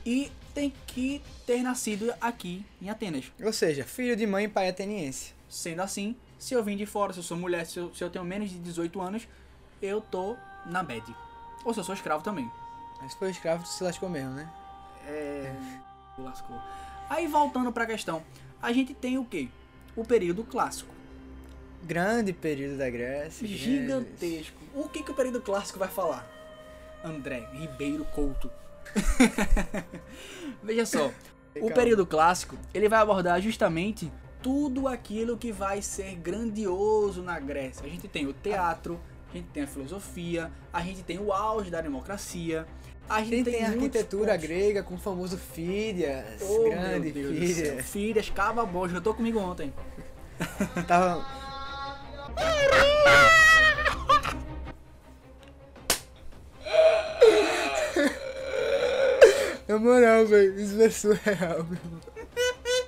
e 0.06 0.32
tem 0.54 0.72
que 0.86 1.22
ter 1.46 1.62
nascido 1.64 2.14
aqui 2.22 2.64
em 2.82 2.90
Atenas. 2.90 3.32
ou 3.44 3.52
seja, 3.52 3.84
filho 3.84 4.16
de 4.16 4.28
mãe 4.28 4.46
e 4.46 4.48
pai 4.48 4.70
ateniense. 4.70 5.34
Sendo 5.50 5.82
assim, 5.82 6.16
se 6.38 6.54
eu 6.54 6.64
vim 6.64 6.78
de 6.78 6.86
fora, 6.86 7.12
se 7.12 7.20
eu 7.20 7.24
sou 7.24 7.38
mulher, 7.38 7.66
se 7.66 7.80
eu, 7.80 7.94
se 7.94 8.04
eu 8.04 8.10
tenho 8.10 8.24
menos 8.24 8.50
de 8.50 8.60
18 8.60 9.02
anos, 9.02 9.28
eu 9.82 10.00
tô 10.00 10.38
na 10.66 10.84
bad. 10.84 11.04
Ou 11.66 11.74
se 11.74 11.80
eu 11.80 11.84
sou 11.84 11.96
escravo 11.96 12.24
também. 12.24 12.50
Mas 13.02 13.12
se 13.12 13.18
for 13.18 13.28
escravo, 13.28 13.64
tu 13.64 13.70
se 13.70 13.84
lascou 13.84 14.08
mesmo, 14.08 14.32
né? 14.32 14.50
É. 15.08 15.54
Lascou. 16.18 16.56
Aí 17.10 17.28
voltando 17.28 17.72
pra 17.72 17.86
questão, 17.86 18.24
a 18.62 18.72
gente 18.72 18.94
tem 18.94 19.18
o 19.18 19.26
quê? 19.26 19.50
O 19.96 20.06
período 20.06 20.44
clássico. 20.44 20.94
Grande 21.84 22.34
período 22.34 22.78
da 22.78 22.90
Grécia. 22.90 23.48
Gigantesco. 23.48 24.58
O 24.74 24.88
que, 24.88 25.04
que 25.04 25.12
o 25.12 25.14
período 25.14 25.42
clássico 25.42 25.78
vai 25.78 25.88
falar? 25.88 26.28
André 27.04 27.48
Ribeiro 27.54 28.06
Couto. 28.06 28.50
Veja 30.64 30.86
só, 30.86 31.12
o 31.62 31.72
período 31.72 32.06
clássico 32.06 32.58
ele 32.74 32.90
vai 32.90 33.00
abordar 33.00 33.42
justamente 33.42 34.12
tudo 34.42 34.88
aquilo 34.88 35.38
que 35.38 35.52
vai 35.52 35.82
ser 35.82 36.16
grandioso 36.16 37.22
na 37.22 37.40
Grécia. 37.40 37.86
A 37.86 37.90
gente 37.90 38.08
tem 38.08 38.26
o 38.28 38.34
teatro, 38.34 39.00
a 39.36 39.42
gente 39.42 39.50
tem 39.50 39.64
a 39.64 39.68
filosofia, 39.68 40.52
a 40.72 40.82
gente 40.82 41.04
tem 41.04 41.20
o 41.20 41.32
auge 41.34 41.70
da 41.70 41.82
democracia, 41.82 42.66
a 43.08 43.16
A 43.16 43.20
gente 43.20 43.38
gente 43.38 43.52
tem 43.52 43.66
a 43.66 43.70
arquitetura 43.70 44.32
pontos. 44.34 44.48
grega 44.48 44.82
com 44.84 44.96
o 44.96 44.98
famoso 44.98 45.38
Fídias. 45.38 46.42
Oh, 46.42 46.70
grande. 46.70 47.12
Fídias. 47.12 47.86
Filhas, 47.90 48.30
cava 48.30 48.66
bom, 48.66 48.88
já 48.88 49.02
tô 49.02 49.14
comigo 49.14 49.40
ontem. 49.40 49.74
Tava. 50.88 51.26
Na 59.68 59.80
moral, 59.80 60.26
velho, 60.28 60.60
isso 60.60 60.82
é 60.82 60.90
surreal, 60.90 61.64
meu 61.64 61.80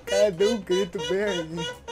cara 0.06 0.32
deu 0.32 0.52
um 0.54 0.62
grito 0.62 0.98
bem 1.10 1.24
aí. 1.24 1.87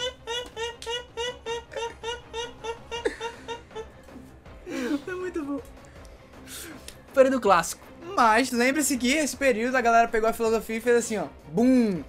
Período 7.15 7.41
clássico. 7.41 7.81
Mas 8.15 8.51
lembre-se 8.51 8.97
que 8.97 9.11
esse 9.11 9.35
período 9.35 9.75
a 9.75 9.81
galera 9.81 10.07
pegou 10.07 10.29
a 10.29 10.33
filosofia 10.33 10.77
e 10.77 10.81
fez 10.81 10.97
assim, 10.97 11.17
ó. 11.17 11.27
Bum! 11.51 12.03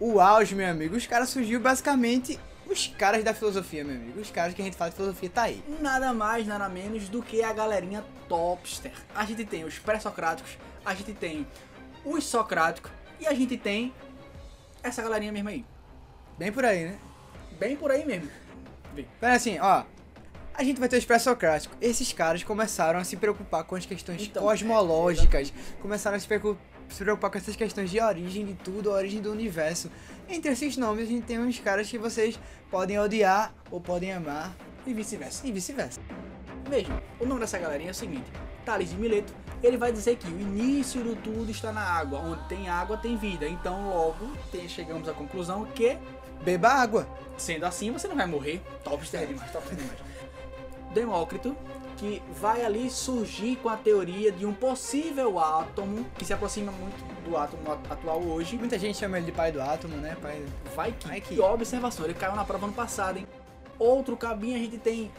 O 0.00 0.20
auge, 0.20 0.54
meu 0.54 0.68
amigo. 0.68 0.96
Os 0.96 1.06
caras 1.06 1.28
surgiu 1.28 1.60
basicamente 1.60 2.38
os 2.66 2.86
caras 2.86 3.22
da 3.22 3.34
filosofia, 3.34 3.84
meu 3.84 3.94
amigo. 3.94 4.20
Os 4.20 4.30
caras 4.30 4.54
que 4.54 4.62
a 4.62 4.64
gente 4.64 4.76
fala 4.76 4.90
de 4.90 4.96
filosofia 4.96 5.30
tá 5.30 5.42
aí. 5.42 5.62
nada 5.80 6.12
mais, 6.12 6.46
nada 6.46 6.68
menos 6.68 7.08
do 7.08 7.22
que 7.22 7.42
a 7.42 7.52
galerinha 7.52 8.04
topster. 8.28 8.92
A 9.14 9.24
gente 9.24 9.44
tem 9.44 9.64
os 9.64 9.78
pré-socráticos, 9.78 10.56
a 10.84 10.94
gente 10.94 11.12
tem 11.12 11.46
os 12.04 12.24
socráticos 12.24 12.90
e 13.20 13.26
a 13.26 13.34
gente 13.34 13.56
tem 13.56 13.92
essa 14.82 15.02
galerinha 15.02 15.32
mesmo 15.32 15.48
aí. 15.48 15.64
Bem 16.38 16.52
por 16.52 16.64
aí, 16.64 16.84
né? 16.84 16.98
Bem 17.58 17.76
por 17.76 17.90
aí 17.90 18.04
mesmo. 18.04 18.30
Pera 19.20 19.34
assim, 19.34 19.58
ó. 19.60 19.84
A 20.56 20.62
gente 20.62 20.78
vai 20.78 20.88
ter 20.88 20.98
os 20.98 21.04
pré-socráticos. 21.04 21.76
Esses 21.80 22.12
caras 22.12 22.44
começaram 22.44 22.98
a 23.00 23.04
se 23.04 23.16
preocupar 23.16 23.64
com 23.64 23.74
as 23.74 23.84
questões 23.84 24.22
Então, 24.22 24.42
cosmológicas, 24.44 25.52
começaram 25.82 26.16
a 26.16 26.20
se 26.20 26.26
preocu- 26.28 26.56
se 26.88 27.02
preocupar 27.02 27.30
com 27.30 27.38
essas 27.38 27.56
questões 27.56 27.90
de 27.90 28.00
origem 28.00 28.46
de 28.46 28.54
tudo, 28.54 28.90
a 28.90 28.94
origem 28.94 29.20
do 29.20 29.32
universo. 29.32 29.90
Entre 30.28 30.52
esses 30.52 30.76
nomes, 30.76 31.08
a 31.08 31.10
gente 31.10 31.24
tem 31.26 31.40
uns 31.40 31.58
caras 31.58 31.88
que 31.90 31.98
vocês 31.98 32.38
podem 32.70 32.98
odiar 33.00 33.52
ou 33.70 33.80
podem 33.80 34.12
amar, 34.12 34.54
E 34.86 34.94
vice-versa. 34.94 35.44
e 35.46 35.50
vice-versa. 35.50 36.00
Vejam, 36.68 37.00
o 37.18 37.26
nome 37.26 37.40
dessa 37.40 37.58
galerinha 37.58 37.90
é 37.90 37.92
o 37.92 37.94
seguinte: 37.94 38.30
Tales 38.64 38.90
de 38.90 38.96
Mileto. 38.96 39.34
Ele 39.62 39.76
vai 39.76 39.90
dizer 39.92 40.16
que 40.16 40.26
o 40.28 40.40
início 40.40 41.02
do 41.02 41.16
tudo 41.16 41.50
está 41.50 41.72
na 41.72 41.80
água. 41.82 42.18
Onde 42.20 42.46
tem 42.48 42.68
água, 42.68 42.96
tem 42.98 43.16
vida. 43.16 43.48
Então, 43.48 43.88
logo, 43.88 44.30
tem- 44.52 44.68
chegamos 44.68 45.08
à 45.08 45.12
conclusão 45.12 45.64
que 45.74 45.96
Beba 46.44 46.68
água. 46.68 47.08
Sendo 47.38 47.64
assim, 47.64 47.90
você 47.90 48.06
não 48.06 48.16
vai 48.16 48.26
morrer. 48.26 48.60
Topster 48.84 49.22
é 49.22 49.26
demais, 49.26 49.50
é 49.54 49.74
demais. 49.74 50.13
Demócrito, 50.94 51.56
que 51.96 52.22
vai 52.40 52.64
ali 52.64 52.88
surgir 52.88 53.56
com 53.56 53.68
a 53.68 53.76
teoria 53.76 54.32
de 54.32 54.46
um 54.46 54.54
possível 54.54 55.38
átomo, 55.38 56.06
que 56.16 56.24
se 56.24 56.32
aproxima 56.32 56.72
muito 56.72 57.04
do 57.28 57.36
átomo 57.36 57.70
at- 57.72 57.92
atual 57.92 58.22
hoje. 58.22 58.56
Muita 58.56 58.78
gente 58.78 58.96
chama 58.98 59.16
ele 59.18 59.26
de 59.26 59.32
pai 59.32 59.52
do 59.52 59.60
átomo, 59.60 59.96
né? 59.96 60.16
Pai... 60.20 60.44
Vai 60.74 60.92
que, 60.92 61.08
Vai 61.08 61.20
que. 61.20 61.34
que 61.34 61.40
observação, 61.40 62.04
ele 62.04 62.14
caiu 62.14 62.34
na 62.34 62.44
prova 62.44 62.64
ano 62.66 62.74
passado, 62.74 63.18
hein? 63.18 63.26
Outro 63.78 64.16
cabinho 64.16 64.56
a 64.56 64.58
gente 64.58 64.78
tem 64.78 65.10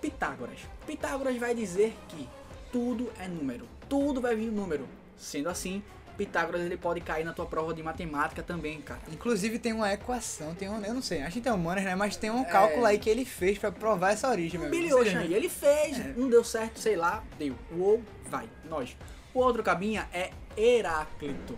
Pitágoras. 0.00 0.60
Pitágoras 0.86 1.36
vai 1.36 1.54
dizer 1.54 1.94
que 2.08 2.28
tudo 2.72 3.10
é 3.18 3.28
número, 3.28 3.66
tudo 3.88 4.20
vai 4.20 4.34
vir 4.34 4.50
número. 4.50 4.88
Sendo 5.16 5.50
assim, 5.50 5.82
Pitágoras 6.20 6.60
ele 6.60 6.76
pode 6.76 7.00
cair 7.00 7.24
na 7.24 7.32
tua 7.32 7.46
prova 7.46 7.72
de 7.72 7.82
matemática 7.82 8.42
também, 8.42 8.78
cara. 8.82 9.00
Inclusive 9.10 9.58
tem 9.58 9.72
uma 9.72 9.90
equação, 9.90 10.54
tem 10.54 10.68
um, 10.68 10.84
eu 10.84 10.92
não 10.92 11.00
sei, 11.00 11.22
a 11.22 11.30
gente 11.30 11.40
tem 11.40 11.50
humanas, 11.50 11.82
né? 11.82 11.94
Mas 11.94 12.14
tem 12.14 12.30
um 12.30 12.44
cálculo 12.44 12.84
aí 12.84 12.98
que 12.98 13.08
ele 13.08 13.24
fez 13.24 13.56
pra 13.56 13.72
provar 13.72 14.10
essa 14.10 14.28
origem, 14.28 14.60
meu 14.60 14.68
Um 14.68 14.70
bilhão, 14.70 15.02
gente. 15.02 15.32
Ele 15.32 15.48
fez, 15.48 16.14
não 16.18 16.28
deu 16.28 16.44
certo, 16.44 16.78
sei 16.78 16.94
lá, 16.94 17.24
deu. 17.38 17.54
Uou, 17.72 18.02
vai, 18.26 18.46
nós. 18.68 18.94
O 19.32 19.38
outro 19.38 19.62
cabinha 19.62 20.06
é 20.12 20.30
Heráclito. 20.54 21.56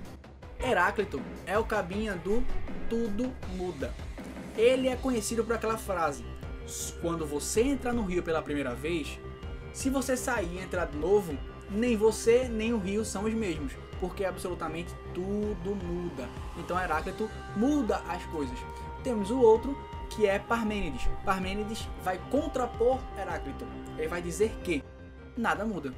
Heráclito 0.63 1.21
é 1.45 1.59
o 1.59 1.65
cabinha 1.65 2.15
do 2.15 2.45
tudo 2.89 3.35
muda. 3.57 3.93
Ele 4.57 4.87
é 4.87 4.95
conhecido 4.95 5.43
por 5.43 5.57
aquela 5.57 5.77
frase: 5.77 6.25
quando 7.01 7.27
você 7.27 7.63
entra 7.63 7.93
no 7.93 8.05
rio 8.05 8.23
pela 8.23 8.41
primeira 8.41 8.77
vez, 8.77 9.19
se 9.73 9.91
você 9.91 10.17
sair 10.17 10.55
e 10.55 10.59
entrar 10.61 10.85
de 10.85 10.97
novo, 10.97 11.37
nem 11.69 11.97
você 11.97 12.47
nem 12.49 12.73
o 12.73 12.79
rio 12.79 13.05
são 13.05 13.25
os 13.25 13.35
mesmos, 13.35 13.73
porque 14.03 14.25
absolutamente 14.25 14.93
tudo 15.15 15.77
muda. 15.77 16.29
Então 16.59 16.77
Heráclito 16.77 17.31
muda 17.55 17.99
as 18.09 18.27
coisas. 18.27 18.59
Temos 19.05 19.31
o 19.31 19.41
outro 19.41 19.79
que 20.11 20.27
é 20.27 20.41
Parmênides. 20.41 21.09
Parmênides 21.25 21.89
vai 22.03 22.19
contrapor 22.29 22.99
Heráclito. 23.17 23.65
Ele 23.97 24.09
vai 24.09 24.21
dizer 24.21 24.51
que 24.65 24.83
nada 25.37 25.65
muda. 25.65 25.95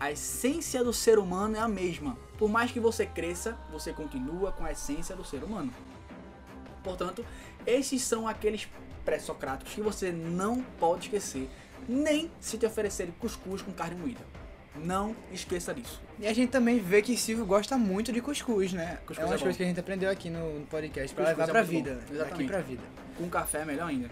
A 0.00 0.10
essência 0.10 0.82
do 0.82 0.90
ser 0.90 1.18
humano 1.18 1.54
é 1.54 1.60
a 1.60 1.68
mesma. 1.68 2.16
Por 2.38 2.48
mais 2.48 2.72
que 2.72 2.80
você 2.80 3.04
cresça, 3.04 3.58
você 3.70 3.92
continua 3.92 4.50
com 4.50 4.64
a 4.64 4.72
essência 4.72 5.14
do 5.14 5.22
ser 5.22 5.44
humano. 5.44 5.70
Portanto, 6.82 7.22
esses 7.66 8.00
são 8.00 8.26
aqueles 8.26 8.66
pré-socráticos 9.04 9.74
que 9.74 9.82
você 9.82 10.10
não 10.10 10.62
pode 10.80 11.04
esquecer, 11.04 11.50
nem 11.86 12.30
se 12.40 12.56
te 12.56 12.64
oferecerem 12.64 13.14
cuscuz 13.18 13.60
com 13.60 13.70
carne 13.70 14.00
moída. 14.00 14.43
Não 14.76 15.14
esqueça 15.32 15.72
disso. 15.72 16.00
E 16.18 16.26
a 16.26 16.32
gente 16.32 16.50
também 16.50 16.78
vê 16.78 17.00
que 17.00 17.16
Silvio 17.16 17.46
gosta 17.46 17.78
muito 17.78 18.12
de 18.12 18.20
cuscuz, 18.20 18.72
né? 18.72 18.98
Cuscuz 19.06 19.18
é 19.18 19.24
uma 19.24 19.34
é 19.34 19.38
coisas 19.38 19.56
que 19.56 19.62
a 19.62 19.66
gente 19.66 19.80
aprendeu 19.80 20.10
aqui 20.10 20.30
no 20.30 20.66
podcast 20.66 21.14
pra 21.14 21.24
Cuscuz 21.24 21.38
levar 21.38 21.48
é 21.48 21.52
pra 21.52 21.62
vida. 21.62 21.90
bom. 21.90 21.98
Daqui 22.00 22.14
Exatamente. 22.14 22.48
pra 22.48 22.60
vida. 22.60 22.82
Com 23.16 23.28
café 23.28 23.58
é 23.60 23.64
melhor 23.64 23.88
ainda. 23.88 24.10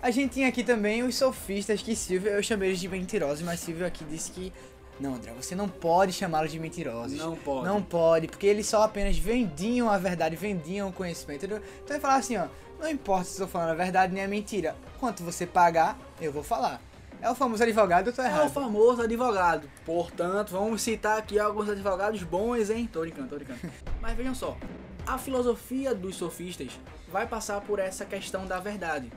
A 0.00 0.10
gente 0.10 0.34
tinha 0.34 0.48
aqui 0.48 0.62
também 0.62 1.02
os 1.02 1.14
sofistas 1.14 1.82
que 1.82 1.96
Silvio, 1.96 2.30
eu 2.30 2.42
chamei 2.42 2.70
eles 2.70 2.80
de 2.80 2.88
mentirosos, 2.88 3.42
mas 3.42 3.60
Silvio 3.60 3.86
aqui 3.86 4.04
disse 4.04 4.30
que 4.30 4.52
não, 4.98 5.14
André, 5.14 5.32
você 5.32 5.54
não 5.54 5.68
pode 5.68 6.12
chamá-los 6.12 6.50
de 6.50 6.58
mentirosos. 6.58 7.18
Não 7.18 7.36
pode. 7.36 7.66
Não 7.66 7.82
pode, 7.82 8.28
porque 8.28 8.46
eles 8.46 8.66
só 8.66 8.82
apenas 8.82 9.18
vendiam 9.18 9.90
a 9.90 9.98
verdade, 9.98 10.36
vendiam 10.36 10.88
o 10.88 10.92
conhecimento. 10.92 11.44
entendeu? 11.44 11.62
Então 11.84 11.96
ele 11.96 12.00
falava 12.00 12.20
assim, 12.20 12.36
ó, 12.36 12.46
não 12.80 12.88
importa 12.88 13.24
se 13.24 13.40
eu 13.40 13.46
tô 13.46 13.52
falando 13.52 13.70
a 13.70 13.74
verdade 13.74 14.14
nem 14.14 14.24
a 14.24 14.28
mentira, 14.28 14.74
quanto 14.98 15.22
você 15.22 15.46
pagar, 15.46 15.98
eu 16.20 16.32
vou 16.32 16.42
falar. 16.42 16.80
É 17.20 17.30
o 17.30 17.34
famoso 17.34 17.62
advogado, 17.62 18.08
eu 18.08 18.12
tô 18.12 18.22
É 18.22 18.26
o 18.26 18.28
errado. 18.28 18.50
famoso 18.52 19.02
advogado. 19.02 19.68
Portanto, 19.84 20.50
vamos 20.52 20.82
citar 20.82 21.18
aqui 21.18 21.38
alguns 21.38 21.68
advogados 21.68 22.22
bons, 22.22 22.70
hein? 22.70 22.88
Tô 22.92 23.00
brincando, 23.00 23.28
tô 23.28 23.36
brincando. 23.36 23.60
Mas 24.00 24.16
vejam 24.16 24.34
só. 24.34 24.56
A 25.06 25.18
filosofia 25.18 25.94
dos 25.94 26.16
sofistas 26.16 26.78
vai 27.08 27.26
passar 27.26 27.60
por 27.62 27.78
essa 27.78 28.04
questão 28.04 28.46
da 28.46 28.58
verdade. 28.60 29.10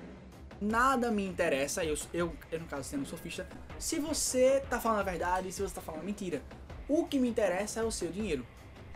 Nada 0.62 1.10
me 1.12 1.26
interessa, 1.26 1.84
eu, 1.86 1.96
eu, 2.14 2.34
eu 2.52 2.60
no 2.60 2.66
caso 2.66 2.84
sendo 2.84 3.06
sofista, 3.06 3.48
se 3.78 3.98
você 3.98 4.62
tá 4.70 4.80
falando 4.80 5.00
a 5.00 5.04
verdade, 5.04 5.52
se 5.52 5.62
você 5.62 5.74
tá 5.74 5.82
falando 5.82 6.04
mentira. 6.04 6.42
O 6.88 7.06
que 7.06 7.20
me 7.20 7.30
interessa 7.30 7.80
é 7.80 7.84
o 7.84 7.92
seu 7.92 8.12
dinheiro. 8.12 8.46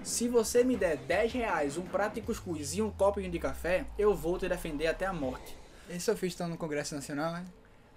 Se 0.04 0.28
você 0.28 0.64
me 0.64 0.76
der 0.76 0.98
10 0.98 1.32
reais, 1.32 1.78
um 1.78 1.84
prato 1.84 2.16
de 2.16 2.22
cuscuz 2.22 2.74
e 2.74 2.82
um 2.82 2.90
copinho 2.92 3.32
de 3.32 3.40
café, 3.40 3.86
eu 3.98 4.14
vou 4.14 4.38
te 4.38 4.50
defender 4.50 4.88
até 4.88 5.06
a 5.06 5.14
morte. 5.14 5.58
Esses 5.90 6.04
sofistas 6.04 6.34
estão 6.34 6.48
no 6.50 6.58
Congresso 6.58 6.96
Nacional, 6.96 7.32
né? 7.32 7.46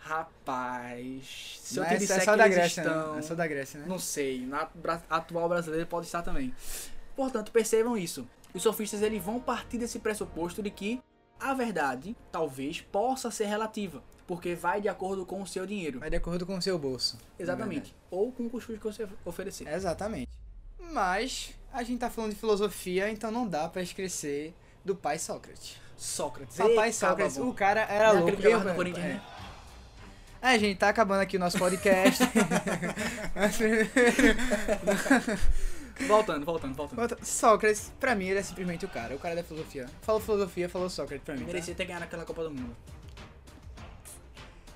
Rapaz, 0.07 1.59
se 1.61 1.79
eu 1.79 1.83
Mas 1.83 1.93
te 1.95 1.99
disser 1.99 2.19
é 2.19 2.21
só 2.21 2.31
que 2.31 2.39
da 2.39 2.47
Grécia, 2.47 2.81
estão... 2.81 3.13
né? 3.15 3.19
É 3.19 3.23
só 3.23 3.35
da 3.35 3.47
Grécia, 3.47 3.81
né? 3.81 3.87
Não 3.89 3.99
sei, 3.99 4.47
na 4.47 4.71
atual 5.11 5.49
brasileiro 5.49 5.85
pode 5.87 6.07
estar 6.07 6.23
também. 6.23 6.55
Portanto, 7.17 7.51
percebam 7.51 7.99
isso. 7.99 8.25
Os 8.55 8.63
sofistas 8.63 9.03
eles 9.03 9.21
vão 9.21 9.41
partir 9.41 9.79
desse 9.79 9.99
pressuposto 9.99 10.63
de 10.63 10.71
que 10.71 11.03
a 11.41 11.53
verdade 11.55 12.17
talvez 12.31 12.81
possa 12.81 13.33
ser 13.33 13.47
relativa, 13.47 14.01
porque 14.29 14.55
vai 14.55 14.81
de 14.81 14.89
acordo 14.89 15.27
com 15.27 15.43
o 15.43 15.47
seu 15.47 15.67
dinheiro. 15.67 15.99
Vai 15.99 16.11
de 16.11 16.17
acordo 16.17 16.47
com 16.47 16.57
o 16.57 16.63
seu 16.63 16.79
bolso. 16.79 17.19
Exatamente. 17.37 17.93
Ou 18.09 18.31
com 18.31 18.47
o 18.47 18.51
cuscuz 18.51 18.79
que 18.79 18.85
você 18.85 19.09
oferecer. 19.25 19.67
Exatamente. 19.67 20.31
Mas 20.93 21.53
a 21.73 21.83
gente 21.83 21.99
tá 21.99 22.09
falando 22.09 22.31
de 22.31 22.39
filosofia, 22.39 23.11
então 23.11 23.33
não 23.33 23.47
dá 23.47 23.69
pra 23.69 23.83
esquecer 23.83 24.55
do 24.85 24.95
pai 24.95 25.19
Sócrates. 25.19 25.81
Sócrates. 25.97 26.57
Papai 26.57 26.89
Eita, 26.89 26.93
Sócrates, 26.93 27.37
o 27.39 27.53
cara 27.53 27.81
era 27.83 28.09
Não 28.09 28.11
é 28.11 28.13
louco. 28.13 28.29
aquele 28.29 28.37
que 28.37 28.43
jogava 28.45 28.63
viu, 28.63 28.71
no 28.71 28.77
Corinthians, 28.77 29.05
é. 29.05 29.09
né? 29.15 29.23
É, 30.47 30.59
gente, 30.61 30.79
tá 30.79 30.89
acabando 30.91 31.21
aqui 31.23 31.37
o 31.37 31.41
nosso 31.41 31.59
podcast. 31.59 32.23
Voltando, 36.07 36.45
voltando, 36.45 36.75
voltando. 36.75 37.17
Sócrates, 37.25 37.91
pra 37.99 38.15
mim, 38.15 38.27
ele 38.27 38.39
é 38.39 38.43
simplesmente 38.43 38.85
o 38.85 38.89
cara. 38.89 39.15
O 39.15 39.19
cara 39.19 39.35
da 39.35 39.43
filosofia. 39.43 39.87
Falou 40.03 40.21
filosofia, 40.21 40.69
falou 40.69 40.91
Sócrates 40.91 41.25
pra 41.25 41.35
mim. 41.35 41.41
tá? 41.41 41.47
Merecia 41.47 41.75
ter 41.75 41.87
ganhado 41.87 42.05
aquela 42.05 42.25
Copa 42.25 42.43
do 42.45 42.51
Mundo. 42.51 42.77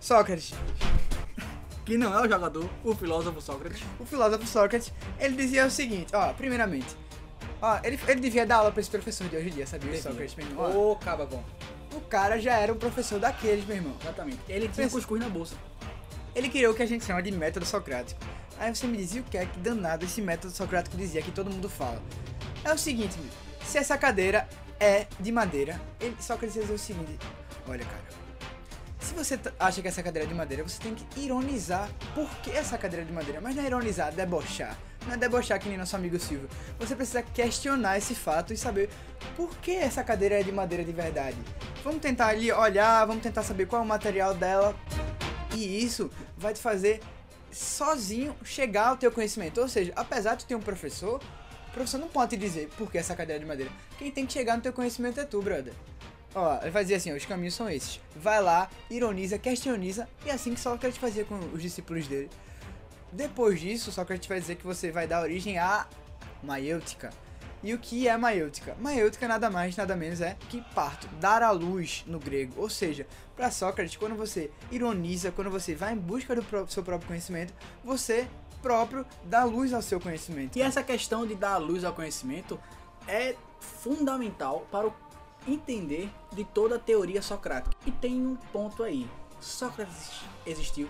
Sócrates, 0.00 0.54
Que 1.84 1.98
não 1.98 2.12
é 2.18 2.26
o 2.26 2.28
jogador, 2.28 2.68
o 2.82 2.94
filósofo 2.94 3.40
Sócrates. 3.40 3.82
o 3.98 4.06
filósofo 4.06 4.46
Sócrates, 4.46 4.92
ele 5.18 5.36
dizia 5.36 5.66
o 5.66 5.70
seguinte, 5.70 6.10
ó, 6.16 6.32
primeiramente, 6.32 6.96
ó, 7.60 7.78
ele, 7.84 8.00
ele 8.08 8.20
devia 8.20 8.46
dar 8.46 8.56
aula 8.56 8.72
pra 8.72 8.80
esse 8.80 8.90
professor 8.90 9.28
de 9.28 9.36
hoje 9.36 9.48
em 9.48 9.52
dia, 9.52 9.66
sabia? 9.66 9.92
O 9.92 10.02
Sócrates. 10.02 10.34
Ó, 10.56 10.92
Ô, 10.92 10.96
caba 10.96 11.26
bom. 11.26 11.44
O 11.94 12.00
cara 12.00 12.38
já 12.40 12.54
era 12.54 12.72
um 12.72 12.76
professor 12.76 13.18
daqueles, 13.18 13.64
meu 13.66 13.76
irmão. 13.76 13.96
Exatamente. 14.00 14.38
Ele 14.48 14.68
tinha 14.68 14.84
Pensa- 14.84 14.90
cuscuz 14.96 15.20
na 15.20 15.28
bolsa. 15.28 15.54
Ele 16.34 16.48
criou 16.48 16.72
o 16.72 16.76
que 16.76 16.82
a 16.82 16.86
gente 16.86 17.04
chama 17.04 17.22
de 17.22 17.32
método 17.32 17.66
socrático. 17.66 18.20
Aí 18.58 18.74
você 18.74 18.86
me 18.86 18.96
dizia 18.96 19.20
o 19.20 19.24
que 19.24 19.36
é 19.36 19.46
que 19.46 19.58
danado 19.58 20.04
esse 20.04 20.20
método 20.22 20.52
socrático 20.54 20.96
dizia 20.96 21.20
que 21.22 21.32
todo 21.32 21.50
mundo 21.50 21.68
fala. 21.68 22.00
É 22.64 22.72
o 22.72 22.78
seguinte, 22.78 23.18
meu, 23.18 23.30
se 23.66 23.78
essa 23.78 23.96
cadeira 23.98 24.48
é 24.78 25.06
de 25.18 25.32
madeira, 25.32 25.80
ele, 26.00 26.14
Sócrates 26.20 26.54
dizia 26.54 26.74
o 26.74 26.78
seguinte, 26.78 27.18
olha 27.66 27.84
cara, 27.84 28.02
se 29.00 29.14
você 29.14 29.38
acha 29.58 29.82
que 29.82 29.88
essa 29.88 30.02
cadeira 30.02 30.26
é 30.26 30.28
de 30.28 30.34
madeira, 30.34 30.62
você 30.62 30.78
tem 30.80 30.94
que 30.94 31.20
ironizar 31.20 31.88
por 32.14 32.28
que 32.42 32.50
essa 32.50 32.76
cadeira 32.78 33.02
é 33.02 33.06
de 33.06 33.12
madeira, 33.12 33.40
mas 33.40 33.56
não 33.56 33.62
é 33.62 33.66
ironizar, 33.66 34.12
debochar. 34.12 34.76
Não 35.06 35.14
é 35.14 35.16
debochar 35.16 35.58
que 35.58 35.68
nem 35.68 35.78
nosso 35.78 35.96
amigo 35.96 36.18
Silvio. 36.18 36.48
Você 36.78 36.94
precisa 36.94 37.22
questionar 37.22 37.98
esse 37.98 38.14
fato 38.14 38.52
e 38.52 38.56
saber 38.56 38.90
por 39.36 39.56
que 39.58 39.72
essa 39.72 40.04
cadeira 40.04 40.40
é 40.40 40.42
de 40.42 40.52
madeira 40.52 40.84
de 40.84 40.92
verdade. 40.92 41.36
Vamos 41.82 42.00
tentar 42.00 42.28
ali 42.28 42.52
olhar, 42.52 43.04
vamos 43.06 43.22
tentar 43.22 43.42
saber 43.42 43.66
qual 43.66 43.82
é 43.82 43.84
o 43.84 43.88
material 43.88 44.34
dela, 44.34 44.76
e 45.54 45.82
isso 45.84 46.10
vai 46.36 46.52
te 46.52 46.60
fazer 46.60 47.00
sozinho 47.50 48.36
chegar 48.44 48.88
ao 48.88 48.96
teu 48.96 49.10
conhecimento. 49.10 49.60
Ou 49.60 49.68
seja, 49.68 49.92
apesar 49.96 50.34
de 50.34 50.44
ter 50.44 50.54
um 50.54 50.60
professor, 50.60 51.20
o 51.68 51.72
professor 51.72 51.98
não 51.98 52.08
pode 52.08 52.36
te 52.36 52.40
dizer 52.40 52.68
por 52.76 52.90
que 52.90 52.98
essa 52.98 53.14
cadeira 53.14 53.38
é 53.38 53.40
de 53.40 53.46
madeira. 53.46 53.72
Quem 53.98 54.10
tem 54.10 54.26
que 54.26 54.32
chegar 54.32 54.56
no 54.56 54.62
teu 54.62 54.72
conhecimento 54.72 55.18
é 55.18 55.24
tu, 55.24 55.40
brother. 55.40 55.72
Ó, 56.34 56.60
ele 56.62 56.70
dizer 56.70 56.94
assim, 56.94 57.12
ó, 57.12 57.16
os 57.16 57.26
caminhos 57.26 57.54
são 57.54 57.68
esses. 57.68 58.00
Vai 58.14 58.40
lá, 58.40 58.70
ironiza, 58.88 59.38
questioniza, 59.38 60.08
e 60.24 60.30
é 60.30 60.32
assim 60.32 60.54
que 60.54 60.60
Sócrates 60.60 60.98
fazia 60.98 61.24
com 61.24 61.36
os 61.52 61.60
discípulos 61.60 62.06
dele. 62.06 62.30
Depois 63.12 63.60
disso, 63.60 63.92
Sócrates 63.92 64.28
vai 64.28 64.40
dizer 64.40 64.56
que 64.56 64.66
você 64.66 64.90
vai 64.90 65.06
dar 65.06 65.22
origem 65.22 65.58
à 65.58 65.86
maiêutica. 66.42 67.10
E 67.62 67.74
o 67.74 67.78
que 67.78 68.08
é 68.08 68.16
maiêutica? 68.16 68.74
Maiêutica 68.80 69.28
nada 69.28 69.50
mais, 69.50 69.76
nada 69.76 69.94
menos 69.94 70.20
é 70.20 70.36
que 70.48 70.62
parto, 70.74 71.06
dar 71.20 71.42
à 71.42 71.50
luz 71.50 72.04
no 72.06 72.18
grego. 72.18 72.54
Ou 72.56 72.70
seja, 72.70 73.06
para 73.36 73.50
Sócrates, 73.50 73.96
quando 73.96 74.16
você 74.16 74.50
ironiza, 74.70 75.30
quando 75.30 75.50
você 75.50 75.74
vai 75.74 75.92
em 75.92 75.98
busca 75.98 76.34
do 76.34 76.70
seu 76.70 76.82
próprio 76.82 77.08
conhecimento, 77.08 77.52
você 77.84 78.26
próprio 78.62 79.06
dá 79.24 79.44
luz 79.44 79.72
ao 79.72 79.82
seu 79.82 80.00
conhecimento. 80.00 80.56
E 80.56 80.62
essa 80.62 80.82
questão 80.82 81.26
de 81.26 81.34
dar 81.34 81.58
luz 81.58 81.84
ao 81.84 81.92
conhecimento 81.92 82.58
é 83.06 83.34
fundamental 83.58 84.66
para 84.70 84.86
o 84.86 84.94
entender 85.46 86.10
de 86.32 86.44
toda 86.44 86.76
a 86.76 86.78
teoria 86.78 87.22
socrática. 87.22 87.76
E 87.86 87.90
tem 87.90 88.26
um 88.26 88.36
ponto 88.52 88.82
aí. 88.82 89.08
Sócrates 89.40 90.20
existiu. 90.46 90.88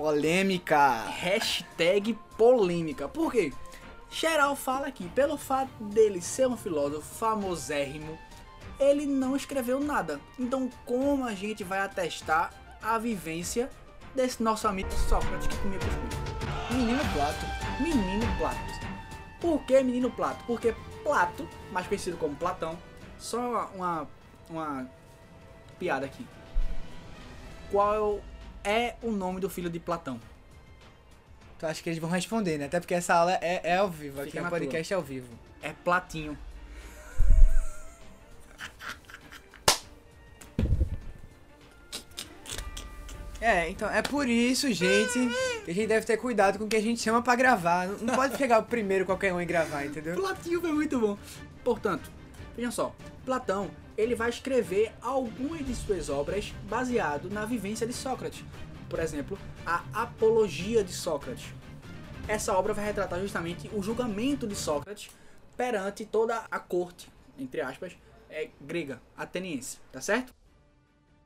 Polêmica! 0.00 1.04
Hashtag 1.10 2.18
polêmica. 2.38 3.06
Por 3.06 3.30
quê? 3.30 3.52
Geral 4.10 4.56
fala 4.56 4.86
aqui, 4.86 5.06
pelo 5.10 5.36
fato 5.36 5.70
dele 5.78 6.22
ser 6.22 6.48
um 6.48 6.56
filósofo 6.56 7.06
famosérrimo, 7.16 8.18
ele 8.78 9.04
não 9.04 9.36
escreveu 9.36 9.78
nada. 9.78 10.18
Então 10.38 10.70
como 10.86 11.26
a 11.26 11.34
gente 11.34 11.62
vai 11.62 11.80
atestar 11.80 12.50
a 12.82 12.96
vivência 12.96 13.68
desse 14.14 14.42
nosso 14.42 14.66
amigo 14.66 14.90
Sócrates 14.90 15.46
que 15.46 15.56
comia 15.58 15.78
cuscuz? 15.78 16.70
Menino 16.70 17.02
Plato. 17.12 17.82
Menino 17.82 18.38
Plato. 18.38 18.58
Por 19.38 19.62
que 19.64 19.82
Menino 19.82 20.10
Plato? 20.10 20.42
Porque 20.46 20.74
Plato, 21.04 21.46
mais 21.70 21.86
conhecido 21.86 22.16
como 22.16 22.34
Platão, 22.36 22.78
só 23.18 23.70
uma, 23.74 24.08
uma 24.48 24.90
piada 25.78 26.06
aqui. 26.06 26.26
Qual 27.70 28.22
é 28.64 28.94
o 29.02 29.10
nome 29.10 29.40
do 29.40 29.48
filho 29.48 29.70
de 29.70 29.78
Platão? 29.78 30.20
Tu 31.58 31.66
acha 31.66 31.82
que 31.82 31.90
eles 31.90 31.98
vão 31.98 32.08
responder, 32.08 32.58
né? 32.58 32.66
Até 32.66 32.80
porque 32.80 32.94
essa 32.94 33.14
aula 33.14 33.32
é, 33.34 33.60
é 33.64 33.76
ao 33.76 33.88
vivo, 33.88 34.20
aqui 34.20 34.30
Fica 34.30 34.40
no 34.40 34.44
na 34.44 34.50
podcast 34.50 34.92
é 34.92 34.96
ao 34.96 35.02
vivo. 35.02 35.28
É 35.62 35.72
Platinho. 35.84 36.36
É, 43.40 43.70
então 43.70 43.88
é 43.90 44.02
por 44.02 44.28
isso, 44.28 44.70
gente, 44.70 45.18
que 45.64 45.70
a 45.70 45.74
gente 45.74 45.86
deve 45.86 46.04
ter 46.04 46.18
cuidado 46.18 46.58
com 46.58 46.64
o 46.64 46.68
que 46.68 46.76
a 46.76 46.82
gente 46.82 47.00
chama 47.00 47.22
pra 47.22 47.34
gravar. 47.34 47.88
Não, 47.88 47.98
não 47.98 48.14
pode 48.14 48.36
pegar 48.36 48.58
o 48.58 48.62
primeiro 48.64 49.06
qualquer 49.06 49.32
um 49.32 49.40
e 49.40 49.46
gravar, 49.46 49.86
entendeu? 49.86 50.14
Platinho 50.14 50.66
é 50.66 50.72
muito 50.72 50.98
bom. 50.98 51.18
Portanto, 51.64 52.10
vejam 52.60 52.70
só, 52.70 52.94
Platão 53.24 53.70
ele 53.96 54.14
vai 54.14 54.28
escrever 54.28 54.92
algumas 55.00 55.64
de 55.64 55.74
suas 55.74 56.10
obras 56.10 56.54
baseado 56.68 57.30
na 57.30 57.46
vivência 57.46 57.86
de 57.86 57.92
Sócrates. 57.92 58.44
Por 58.88 58.98
exemplo, 58.98 59.38
a 59.64 59.82
Apologia 59.94 60.84
de 60.84 60.92
Sócrates. 60.92 61.52
Essa 62.28 62.56
obra 62.56 62.74
vai 62.74 62.84
retratar 62.84 63.18
justamente 63.20 63.70
o 63.74 63.82
julgamento 63.82 64.46
de 64.46 64.54
Sócrates 64.54 65.10
perante 65.56 66.04
toda 66.04 66.44
a 66.50 66.58
corte, 66.58 67.10
entre 67.38 67.60
aspas, 67.60 67.96
é, 68.28 68.48
grega, 68.60 69.00
ateniense, 69.16 69.78
tá 69.90 70.00
certo? 70.00 70.34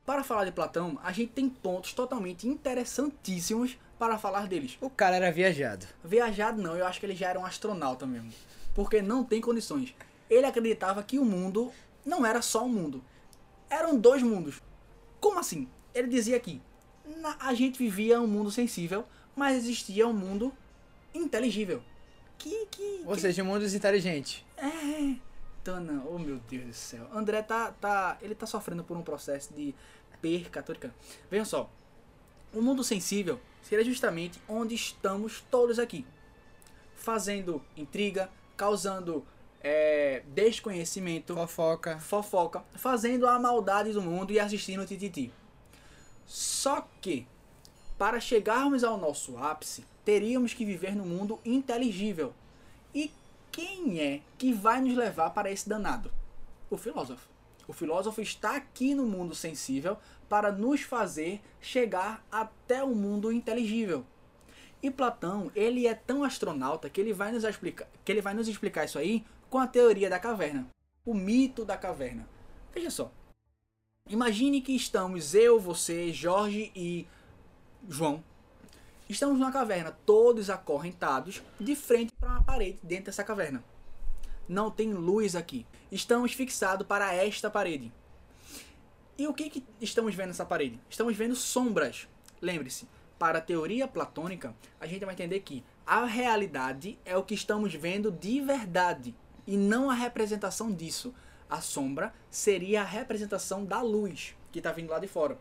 Para 0.04 0.22
falar 0.22 0.44
de 0.44 0.52
Platão, 0.52 0.98
a 1.02 1.12
gente 1.12 1.32
tem 1.32 1.48
pontos 1.48 1.92
totalmente 1.94 2.46
interessantíssimos 2.46 3.78
para 3.98 4.18
falar 4.18 4.46
deles. 4.46 4.76
O 4.80 4.90
cara 4.90 5.16
era 5.16 5.32
viajado. 5.32 5.86
Viajado 6.04 6.60
não, 6.60 6.76
eu 6.76 6.86
acho 6.86 7.00
que 7.00 7.06
ele 7.06 7.16
já 7.16 7.28
era 7.30 7.40
um 7.40 7.46
astronauta 7.46 8.06
mesmo. 8.06 8.32
Porque 8.74 9.00
não 9.00 9.24
tem 9.24 9.40
condições. 9.40 9.94
Ele 10.34 10.46
acreditava 10.46 11.02
que 11.02 11.18
o 11.18 11.24
mundo 11.24 11.70
não 12.04 12.24
era 12.26 12.42
só 12.42 12.64
um 12.64 12.68
mundo. 12.68 13.02
Eram 13.70 13.98
dois 13.98 14.22
mundos. 14.22 14.60
Como 15.20 15.38
assim? 15.38 15.68
Ele 15.94 16.08
dizia 16.08 16.38
que 16.40 16.60
a 17.40 17.54
gente 17.54 17.78
vivia 17.78 18.20
um 18.20 18.26
mundo 18.26 18.50
sensível, 18.50 19.04
mas 19.36 19.56
existia 19.56 20.06
um 20.06 20.12
mundo 20.12 20.52
inteligível. 21.14 21.82
Que, 22.38 22.66
que, 22.66 23.02
Ou 23.06 23.14
que- 23.14 23.20
seja, 23.20 23.42
um 23.42 23.46
mundo 23.46 23.64
inteligente. 23.66 24.44
é. 24.56 25.16
Tana, 25.62 26.04
oh 26.10 26.18
meu 26.18 26.36
Deus 26.46 26.64
do 26.66 26.72
céu. 26.74 27.08
André 27.10 27.40
tá, 27.40 27.72
tá. 27.72 28.18
Ele 28.20 28.34
tá 28.34 28.44
sofrendo 28.44 28.84
por 28.84 28.98
um 28.98 29.02
processo 29.02 29.54
de 29.54 29.74
perca. 30.20 30.60
Brincando. 30.60 30.92
Vejam 31.30 31.46
só. 31.46 31.70
O 32.52 32.60
mundo 32.60 32.84
sensível 32.84 33.40
seria 33.62 33.82
justamente 33.82 34.38
onde 34.46 34.74
estamos 34.74 35.40
todos 35.50 35.78
aqui. 35.78 36.04
Fazendo 36.94 37.62
intriga, 37.76 38.30
causando 38.58 39.24
é, 39.66 40.22
desconhecimento, 40.26 41.34
Fofoca. 41.34 41.98
fofoca, 41.98 42.64
fazendo 42.74 43.26
a 43.26 43.38
maldade 43.38 43.92
do 43.92 44.02
mundo 44.02 44.30
e 44.30 44.38
assistindo 44.38 44.82
o 44.82 44.86
Tititi. 44.86 45.32
Só 46.26 46.86
que, 47.00 47.26
para 47.96 48.20
chegarmos 48.20 48.84
ao 48.84 48.98
nosso 48.98 49.38
ápice, 49.38 49.86
teríamos 50.04 50.52
que 50.52 50.66
viver 50.66 50.94
no 50.94 51.06
mundo 51.06 51.40
inteligível. 51.46 52.34
E 52.94 53.10
quem 53.50 53.98
é 54.00 54.20
que 54.36 54.52
vai 54.52 54.82
nos 54.82 54.94
levar 54.94 55.30
para 55.30 55.50
esse 55.50 55.66
danado? 55.66 56.12
O 56.68 56.76
filósofo. 56.76 57.26
O 57.66 57.72
filósofo 57.72 58.20
está 58.20 58.56
aqui 58.56 58.94
no 58.94 59.06
mundo 59.06 59.34
sensível 59.34 59.96
para 60.28 60.52
nos 60.52 60.82
fazer 60.82 61.40
chegar 61.58 62.22
até 62.30 62.84
o 62.84 62.94
mundo 62.94 63.32
inteligível. 63.32 64.04
E 64.82 64.90
Platão, 64.90 65.50
ele 65.54 65.86
é 65.86 65.94
tão 65.94 66.22
astronauta 66.22 66.90
que 66.90 67.00
ele 67.00 67.14
vai 67.14 67.32
nos 67.32 67.44
explicar, 67.44 67.88
que 68.04 68.12
ele 68.12 68.20
vai 68.20 68.34
nos 68.34 68.48
explicar 68.48 68.84
isso 68.84 68.98
aí 68.98 69.24
com 69.54 69.60
a 69.60 69.68
teoria 69.68 70.10
da 70.10 70.18
caverna, 70.18 70.68
o 71.06 71.14
mito 71.14 71.64
da 71.64 71.76
caverna. 71.76 72.28
Veja 72.74 72.90
só. 72.90 73.12
Imagine 74.10 74.60
que 74.60 74.74
estamos 74.74 75.32
eu, 75.32 75.60
você, 75.60 76.12
Jorge 76.12 76.72
e 76.74 77.06
João. 77.88 78.20
Estamos 79.08 79.38
numa 79.38 79.52
caverna, 79.52 79.96
todos 80.04 80.50
acorrentados, 80.50 81.40
de 81.60 81.76
frente 81.76 82.12
para 82.18 82.30
uma 82.30 82.42
parede 82.42 82.80
dentro 82.82 83.04
dessa 83.04 83.22
caverna. 83.22 83.62
Não 84.48 84.72
tem 84.72 84.92
luz 84.92 85.36
aqui. 85.36 85.64
Estamos 85.92 86.32
fixados 86.32 86.84
para 86.84 87.14
esta 87.14 87.48
parede. 87.48 87.92
E 89.16 89.28
o 89.28 89.32
que, 89.32 89.48
que 89.48 89.64
estamos 89.80 90.16
vendo 90.16 90.30
nessa 90.30 90.44
parede? 90.44 90.80
Estamos 90.90 91.16
vendo 91.16 91.36
sombras. 91.36 92.08
Lembre-se, 92.42 92.88
para 93.20 93.38
a 93.38 93.40
teoria 93.40 93.86
platônica, 93.86 94.52
a 94.80 94.86
gente 94.88 95.04
vai 95.04 95.14
entender 95.14 95.38
que 95.38 95.62
a 95.86 96.04
realidade 96.04 96.98
é 97.04 97.16
o 97.16 97.22
que 97.22 97.34
estamos 97.34 97.72
vendo 97.72 98.10
de 98.10 98.40
verdade 98.40 99.14
e 99.46 99.56
não 99.56 99.90
a 99.90 99.94
representação 99.94 100.72
disso. 100.72 101.14
A 101.48 101.60
sombra 101.60 102.12
seria 102.30 102.80
a 102.80 102.84
representação 102.84 103.64
da 103.64 103.80
luz 103.80 104.34
que 104.50 104.58
está 104.58 104.72
vindo 104.72 104.90
lá 104.90 104.98
de 104.98 105.06
fora. 105.06 105.38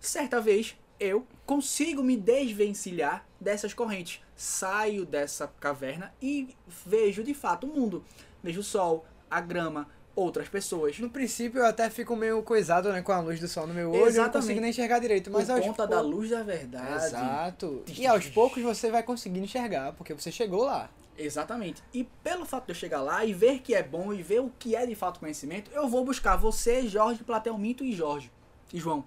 Certa 0.00 0.40
vez, 0.40 0.76
eu 0.98 1.26
consigo 1.46 2.02
me 2.02 2.16
desvencilhar 2.16 3.24
dessas 3.40 3.72
correntes. 3.72 4.20
Saio 4.36 5.04
dessa 5.06 5.48
caverna 5.60 6.12
e 6.20 6.54
vejo 6.86 7.22
de 7.22 7.34
fato 7.34 7.66
o 7.66 7.72
mundo. 7.72 8.04
Vejo 8.42 8.60
o 8.60 8.64
sol, 8.64 9.06
a 9.30 9.40
grama, 9.40 9.88
outras 10.14 10.48
pessoas. 10.48 10.98
No 10.98 11.10
princípio 11.10 11.60
eu 11.60 11.66
até 11.66 11.88
fico 11.88 12.14
meio 12.16 12.42
coisado, 12.42 12.92
né, 12.92 13.02
com 13.02 13.12
a 13.12 13.20
luz 13.20 13.40
do 13.40 13.48
sol 13.48 13.66
no 13.66 13.74
meu 13.74 13.90
olho, 13.90 14.14
eu 14.14 14.22
não 14.22 14.30
consigo 14.30 14.60
nem 14.60 14.70
enxergar 14.70 14.98
direito, 14.98 15.30
mas 15.30 15.46
Por 15.46 15.52
aos 15.52 15.66
conta 15.66 15.86
da 15.86 16.00
luz 16.00 16.30
da 16.30 16.42
verdade. 16.42 17.06
Exato. 17.06 17.84
E 17.88 18.06
aos 18.06 18.26
poucos 18.26 18.62
você 18.62 18.90
vai 18.90 19.02
conseguindo 19.02 19.44
enxergar, 19.44 19.92
porque 19.92 20.12
você 20.12 20.30
chegou 20.30 20.64
lá. 20.64 20.90
Exatamente. 21.20 21.82
E 21.92 22.04
pelo 22.24 22.46
fato 22.46 22.64
de 22.64 22.72
eu 22.72 22.74
chegar 22.74 23.02
lá 23.02 23.24
e 23.26 23.34
ver 23.34 23.60
que 23.60 23.74
é 23.74 23.82
bom 23.82 24.10
e 24.12 24.22
ver 24.22 24.40
o 24.40 24.50
que 24.58 24.74
é 24.74 24.86
de 24.86 24.94
fato 24.94 25.20
conhecimento, 25.20 25.70
eu 25.72 25.86
vou 25.86 26.02
buscar 26.02 26.36
você, 26.36 26.88
Jorge, 26.88 27.22
Platel 27.22 27.58
Minto 27.58 27.84
e 27.84 27.92
Jorge. 27.92 28.32
E 28.72 28.78
João. 28.78 29.04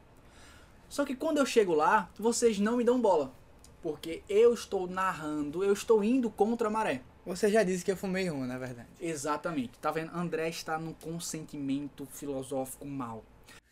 Só 0.88 1.04
que 1.04 1.16
quando 1.16 1.40
eu 1.40 1.46
chego 1.46 1.74
lá, 1.74 2.12
vocês 2.20 2.60
não 2.60 2.78
me 2.78 2.84
dão 2.84 3.02
bola. 3.02 3.34
Porque 3.82 4.22
eu 4.30 4.54
estou 4.54 4.88
narrando, 4.88 5.64
eu 5.64 5.74
estou 5.74 6.04
indo 6.04 6.30
contra 6.30 6.68
a 6.68 6.72
maré. 6.72 7.02
Você 7.26 7.50
já 7.50 7.64
disse 7.64 7.84
que 7.84 7.92
eu 7.92 7.98
fumei 7.98 8.30
uma, 8.30 8.46
na 8.46 8.60
verdade. 8.60 8.90
Exatamente. 9.02 9.80
Tá 9.80 9.90
vendo? 9.90 10.16
André 10.16 10.50
está 10.50 10.78
num 10.78 10.94
consentimento 10.94 12.06
filosófico 12.06 12.86
mal. 12.86 13.24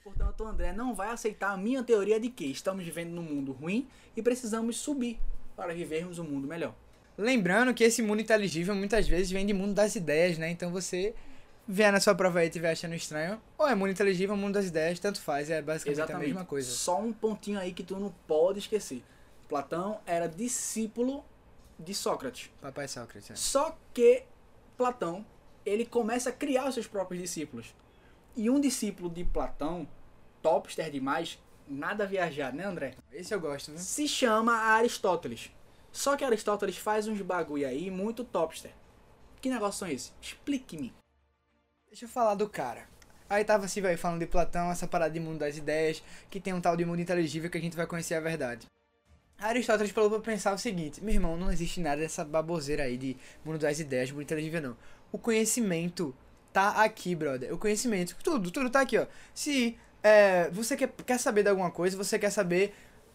Portanto, 0.04 0.43
André 0.43 0.73
não 0.73 0.95
vai 0.95 1.12
aceitar 1.12 1.51
a 1.51 1.58
minha 1.58 1.84
teoria 1.84 2.19
de 2.19 2.30
que 2.30 2.45
estamos 2.45 2.84
vivendo 2.84 3.12
num 3.12 3.21
mundo 3.21 3.51
ruim 3.51 3.88
e 4.17 4.21
precisamos 4.23 4.77
subir 4.77 5.19
para 5.56 5.75
vivermos 5.75 6.17
um 6.17 6.23
mundo 6.23 6.47
melhor. 6.47 6.73
Lembrando 7.21 7.73
que 7.73 7.84
esse 7.84 8.01
mundo 8.01 8.21
inteligível 8.21 8.73
muitas 8.73 9.07
vezes 9.07 9.31
vem 9.31 9.45
de 9.45 9.53
mundo 9.53 9.73
das 9.73 9.95
ideias, 9.95 10.38
né? 10.39 10.49
Então 10.49 10.71
você 10.71 11.13
vier 11.67 11.91
na 11.91 11.99
sua 11.99 12.15
prova 12.15 12.39
aí 12.39 12.45
e 12.45 12.49
estiver 12.49 12.71
achando 12.71 12.95
estranho, 12.95 13.39
ou 13.57 13.67
é 13.67 13.75
mundo 13.75 13.91
inteligível 13.91 14.36
mundo 14.36 14.55
das 14.55 14.65
ideias, 14.65 14.99
tanto 14.99 15.21
faz, 15.21 15.49
é 15.49 15.62
basicamente 15.62 15.97
Exatamente. 15.97 16.25
a 16.25 16.27
mesma 16.27 16.45
coisa. 16.45 16.69
Só 16.71 16.99
um 16.99 17.13
pontinho 17.13 17.60
aí 17.60 17.73
que 17.73 17.84
tu 17.84 17.97
não 17.97 18.12
pode 18.27 18.60
esquecer. 18.60 19.03
Platão 19.47 19.99
era 20.05 20.27
discípulo 20.27 21.23
de 21.77 21.93
Sócrates. 21.93 22.49
Papai 22.60 22.88
Sócrates. 22.88 23.31
é. 23.31 23.36
Só 23.36 23.77
que 23.93 24.23
Platão, 24.75 25.23
ele 25.63 25.86
começa 25.86 26.29
a 26.29 26.34
criar 26.34 26.67
os 26.67 26.73
seus 26.73 26.88
próprios 26.88 27.21
discípulos. 27.21 27.75
E 28.36 28.49
um 28.49 28.60
discípulo 28.60 29.10
de 29.10 29.23
Platão, 29.23 29.88
topster 30.41 30.89
demais, 30.89 31.38
nada 31.67 32.07
viajar, 32.07 32.51
né, 32.51 32.65
André? 32.65 32.95
Esse 33.12 33.34
eu 33.34 33.39
gosto, 33.39 33.71
né? 33.71 33.77
Se 33.77 34.07
chama 34.07 34.53
Aristóteles. 34.53 35.51
Só 35.91 36.15
que 36.15 36.23
Aristóteles 36.23 36.77
faz 36.77 37.08
uns 37.08 37.21
bagulho 37.21 37.67
aí 37.67 37.91
muito 37.91 38.23
topster. 38.23 38.71
Que 39.41 39.49
negócio 39.49 39.80
são 39.80 39.88
esses? 39.88 40.13
Explique-me. 40.21 40.93
Deixa 41.88 42.06
eu 42.06 42.10
falar 42.10 42.36
do 42.36 42.47
cara. 42.47 42.88
Aí 43.30 43.43
tava 43.43 43.65
assim, 43.65 43.82
velho, 43.82 43.97
falando 43.97 44.19
de 44.19 44.25
Platão, 44.25 44.71
essa 44.71 44.88
parada 44.88 45.13
de 45.13 45.19
mundo 45.19 45.39
das 45.39 45.58
ideias, 45.58 46.04
que 46.30 46.39
tem 46.39 46.54
um 46.54 46.62
tal 46.62 46.75
de 46.75 46.86
mundo 46.86 47.01
inteligível 47.01 47.49
que 47.49 47.58
a 47.58 47.62
gente 47.62 47.75
vai 47.75 47.88
conhecer 47.88 48.15
a 48.15 48.19
verdade. 48.19 48.67
Aristóteles 49.38 49.91
falou 49.91 50.10
pra 50.10 50.19
pensar 50.19 50.54
o 50.54 50.58
seguinte: 50.58 51.04
meu 51.04 51.13
irmão, 51.13 51.36
não 51.36 51.51
existe 51.51 51.80
nada 51.80 52.01
dessa 52.01 52.23
baboseira 52.23 52.84
aí 52.84 52.97
de 52.97 53.17
mundo 53.43 53.58
das 53.58 53.80
ideias, 53.80 54.12
mundo 54.12 54.21
inteligível, 54.21 54.62
não. 54.62 54.77
O 55.12 55.17
conhecimento 55.17 56.15
tá 56.54 56.84
aqui, 56.84 57.15
brother. 57.15 57.54
O 57.54 57.58
conhecimento, 57.58 58.15
tudo, 58.23 58.51
tudo 58.51 58.69
tá 58.69 58.82
aqui, 58.82 58.97
ó. 58.97 59.08
Se 59.34 59.77
é, 60.04 60.49
você 60.49 60.75
quer, 60.77 60.89
quer 61.06 61.19
saber 61.19 61.43
de 61.43 61.49
alguma 61.49 61.71
coisa, 61.71 61.97
você 61.97 62.19
quer 62.19 62.30
saber 62.30 62.73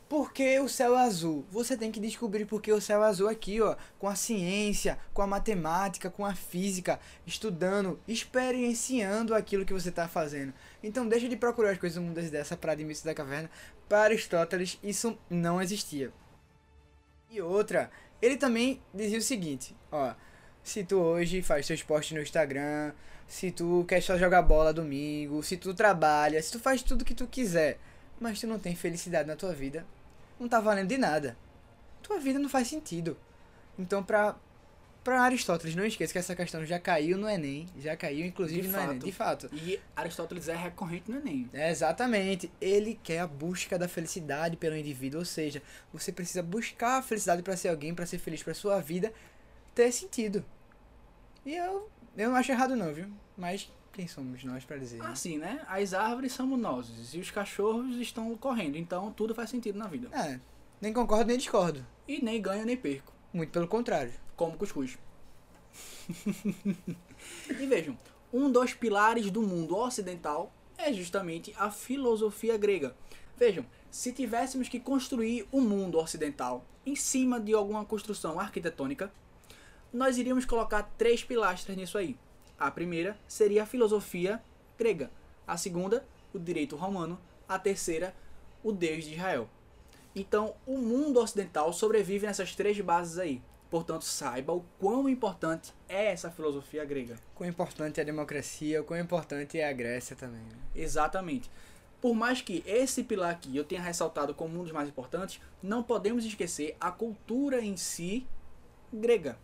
por 0.08 0.32
que 0.32 0.60
o 0.60 0.68
céu 0.68 0.96
é 0.96 1.02
azul, 1.02 1.44
você 1.50 1.76
tem 1.76 1.90
que 1.90 1.98
descobrir 1.98 2.44
por 2.44 2.62
que 2.62 2.72
o 2.72 2.80
céu 2.80 3.02
é 3.02 3.08
azul 3.08 3.28
aqui, 3.28 3.60
ó. 3.60 3.76
Com 3.98 4.08
a 4.08 4.14
ciência, 4.14 4.98
com 5.12 5.20
a 5.20 5.26
matemática, 5.26 6.08
com 6.08 6.24
a 6.24 6.34
física, 6.34 7.00
estudando, 7.26 7.98
experienciando 8.06 9.34
aquilo 9.34 9.64
que 9.64 9.72
você 9.72 9.90
tá 9.90 10.06
fazendo. 10.06 10.54
Então 10.82 11.08
deixa 11.08 11.28
de 11.28 11.36
procurar 11.36 11.70
as 11.70 11.78
coisas 11.78 12.00
mundo 12.00 12.14
das 12.14 12.26
ideias, 12.26 12.46
essa 12.46 12.56
parada 12.56 12.78
de 12.78 12.84
mito 12.84 13.04
da 13.04 13.14
caverna. 13.14 13.50
Para 13.88 14.04
Aristóteles, 14.04 14.78
isso 14.82 15.18
não 15.28 15.60
existia. 15.60 16.12
E 17.28 17.40
outra, 17.40 17.90
ele 18.22 18.36
também 18.36 18.80
dizia 18.94 19.18
o 19.18 19.22
seguinte, 19.22 19.74
ó, 19.90 20.14
se 20.62 20.84
tu 20.84 20.98
hoje 20.98 21.42
faz 21.42 21.66
seus 21.66 21.82
posts 21.82 22.16
no 22.16 22.22
Instagram, 22.22 22.92
se 23.26 23.50
tu 23.50 23.84
quer 23.88 24.00
só 24.00 24.16
jogar 24.16 24.42
bola 24.42 24.72
domingo, 24.72 25.42
se 25.42 25.56
tu 25.56 25.74
trabalha, 25.74 26.40
se 26.40 26.52
tu 26.52 26.60
faz 26.60 26.82
tudo 26.82 27.04
que 27.04 27.14
tu 27.14 27.26
quiser, 27.26 27.78
mas 28.20 28.40
tu 28.40 28.46
não 28.46 28.58
tem 28.58 28.74
felicidade 28.74 29.28
na 29.28 29.36
tua 29.36 29.52
vida, 29.52 29.84
não 30.38 30.48
tá 30.48 30.60
valendo 30.60 30.88
de 30.88 30.98
nada. 30.98 31.36
Tua 32.02 32.18
vida 32.18 32.38
não 32.38 32.48
faz 32.48 32.68
sentido. 32.68 33.16
Então, 33.78 34.02
pra, 34.02 34.36
pra 35.04 35.22
Aristóteles, 35.22 35.74
não 35.74 35.84
esqueça 35.84 36.12
que 36.12 36.18
essa 36.18 36.34
questão 36.36 36.64
já 36.64 36.78
caiu 36.78 37.18
no 37.18 37.28
Enem, 37.28 37.66
já 37.78 37.96
caiu 37.96 38.24
inclusive 38.24 38.62
De 38.62 38.68
no 38.68 38.76
Enem, 38.78 38.86
fato. 38.88 39.04
de 39.04 39.12
fato. 39.12 39.50
E 39.52 39.80
Aristóteles 39.94 40.48
é 40.48 40.54
recorrente 40.56 41.10
no 41.10 41.18
Enem. 41.18 41.48
É, 41.52 41.70
exatamente. 41.70 42.50
Ele 42.60 42.98
quer 43.02 43.20
a 43.20 43.26
busca 43.26 43.78
da 43.78 43.88
felicidade 43.88 44.56
pelo 44.56 44.76
indivíduo, 44.76 45.20
ou 45.20 45.26
seja, 45.26 45.62
você 45.92 46.10
precisa 46.12 46.42
buscar 46.42 46.98
a 46.98 47.02
felicidade 47.02 47.42
para 47.42 47.56
ser 47.56 47.68
alguém, 47.68 47.94
para 47.94 48.06
ser 48.06 48.18
feliz, 48.18 48.42
para 48.42 48.54
sua 48.54 48.80
vida 48.80 49.12
ter 49.74 49.92
sentido. 49.92 50.44
E 51.44 51.54
eu, 51.54 51.90
eu 52.16 52.30
não 52.30 52.36
acho 52.36 52.50
errado 52.50 52.74
não, 52.74 52.92
viu? 52.94 53.06
Mas 53.36 53.70
quem 53.96 54.06
somos 54.06 54.44
nós 54.44 54.62
para 54.62 54.76
dizer? 54.76 54.98
né? 54.98 55.06
Assim, 55.08 55.38
né? 55.38 55.64
As 55.66 55.94
árvores 55.94 56.32
somos 56.32 56.58
nós 56.60 57.14
e 57.14 57.18
os 57.18 57.30
cachorros 57.30 57.96
estão 57.96 58.36
correndo, 58.36 58.76
então 58.76 59.10
tudo 59.10 59.34
faz 59.34 59.48
sentido 59.48 59.78
na 59.78 59.86
vida. 59.86 60.10
É, 60.14 60.38
nem 60.82 60.92
concordo 60.92 61.24
nem 61.24 61.38
discordo. 61.38 61.84
E 62.06 62.22
nem 62.22 62.40
ganho 62.40 62.66
nem 62.66 62.76
perco, 62.76 63.14
Muito 63.32 63.50
pelo 63.50 63.66
contrário. 63.66 64.12
como 64.36 64.58
cuscuz. 64.58 64.98
e 67.48 67.66
vejam, 67.66 67.98
um 68.30 68.50
dos 68.52 68.74
pilares 68.74 69.30
do 69.30 69.40
mundo 69.40 69.74
ocidental 69.74 70.52
é 70.76 70.92
justamente 70.92 71.54
a 71.56 71.70
filosofia 71.70 72.58
grega. 72.58 72.94
Vejam, 73.34 73.64
se 73.90 74.12
tivéssemos 74.12 74.68
que 74.68 74.78
construir 74.78 75.48
o 75.50 75.62
mundo 75.62 75.98
ocidental 75.98 76.66
em 76.84 76.94
cima 76.94 77.40
de 77.40 77.54
alguma 77.54 77.82
construção 77.84 78.38
arquitetônica, 78.38 79.10
nós 79.90 80.18
iríamos 80.18 80.44
colocar 80.44 80.82
três 80.98 81.24
pilastras 81.24 81.76
nisso 81.78 81.96
aí. 81.96 82.14
A 82.58 82.70
primeira 82.70 83.16
seria 83.28 83.62
a 83.64 83.66
filosofia 83.66 84.42
grega, 84.78 85.10
a 85.46 85.56
segunda, 85.56 86.04
o 86.32 86.38
direito 86.38 86.76
romano, 86.76 87.18
a 87.48 87.58
terceira, 87.58 88.14
o 88.62 88.72
Deus 88.72 89.04
de 89.04 89.14
Israel. 89.14 89.48
Então, 90.14 90.54
o 90.66 90.78
mundo 90.78 91.20
ocidental 91.20 91.72
sobrevive 91.72 92.26
nessas 92.26 92.54
três 92.54 92.80
bases 92.80 93.18
aí. 93.18 93.42
Portanto, 93.70 94.04
saiba 94.04 94.52
o 94.52 94.64
quão 94.78 95.08
importante 95.08 95.74
é 95.88 96.06
essa 96.12 96.30
filosofia 96.30 96.84
grega. 96.84 97.16
Quão 97.34 97.48
importante 97.48 97.98
é 97.98 98.02
a 98.02 98.06
democracia, 98.06 98.80
o 98.80 98.84
quão 98.84 98.98
importante 98.98 99.58
é 99.58 99.68
a 99.68 99.72
Grécia 99.72 100.16
também. 100.16 100.40
né? 100.40 100.56
Exatamente. 100.74 101.50
Por 102.00 102.14
mais 102.14 102.40
que 102.40 102.62
esse 102.64 103.02
pilar 103.02 103.30
aqui 103.30 103.56
eu 103.56 103.64
tenha 103.64 103.82
ressaltado 103.82 104.34
como 104.34 104.58
um 104.58 104.62
dos 104.62 104.72
mais 104.72 104.88
importantes, 104.88 105.40
não 105.62 105.82
podemos 105.82 106.24
esquecer 106.24 106.76
a 106.80 106.90
cultura 106.90 107.60
em 107.60 107.76
si 107.76 108.26
grega. 108.92 109.36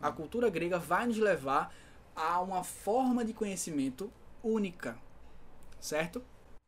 A 0.00 0.12
cultura 0.12 0.50
grega 0.50 0.78
vai 0.78 1.06
nos 1.06 1.18
levar 1.18 1.74
a 2.14 2.40
uma 2.40 2.62
forma 2.64 3.24
de 3.24 3.32
conhecimento 3.32 4.10
única, 4.42 4.96
certo? 5.80 6.22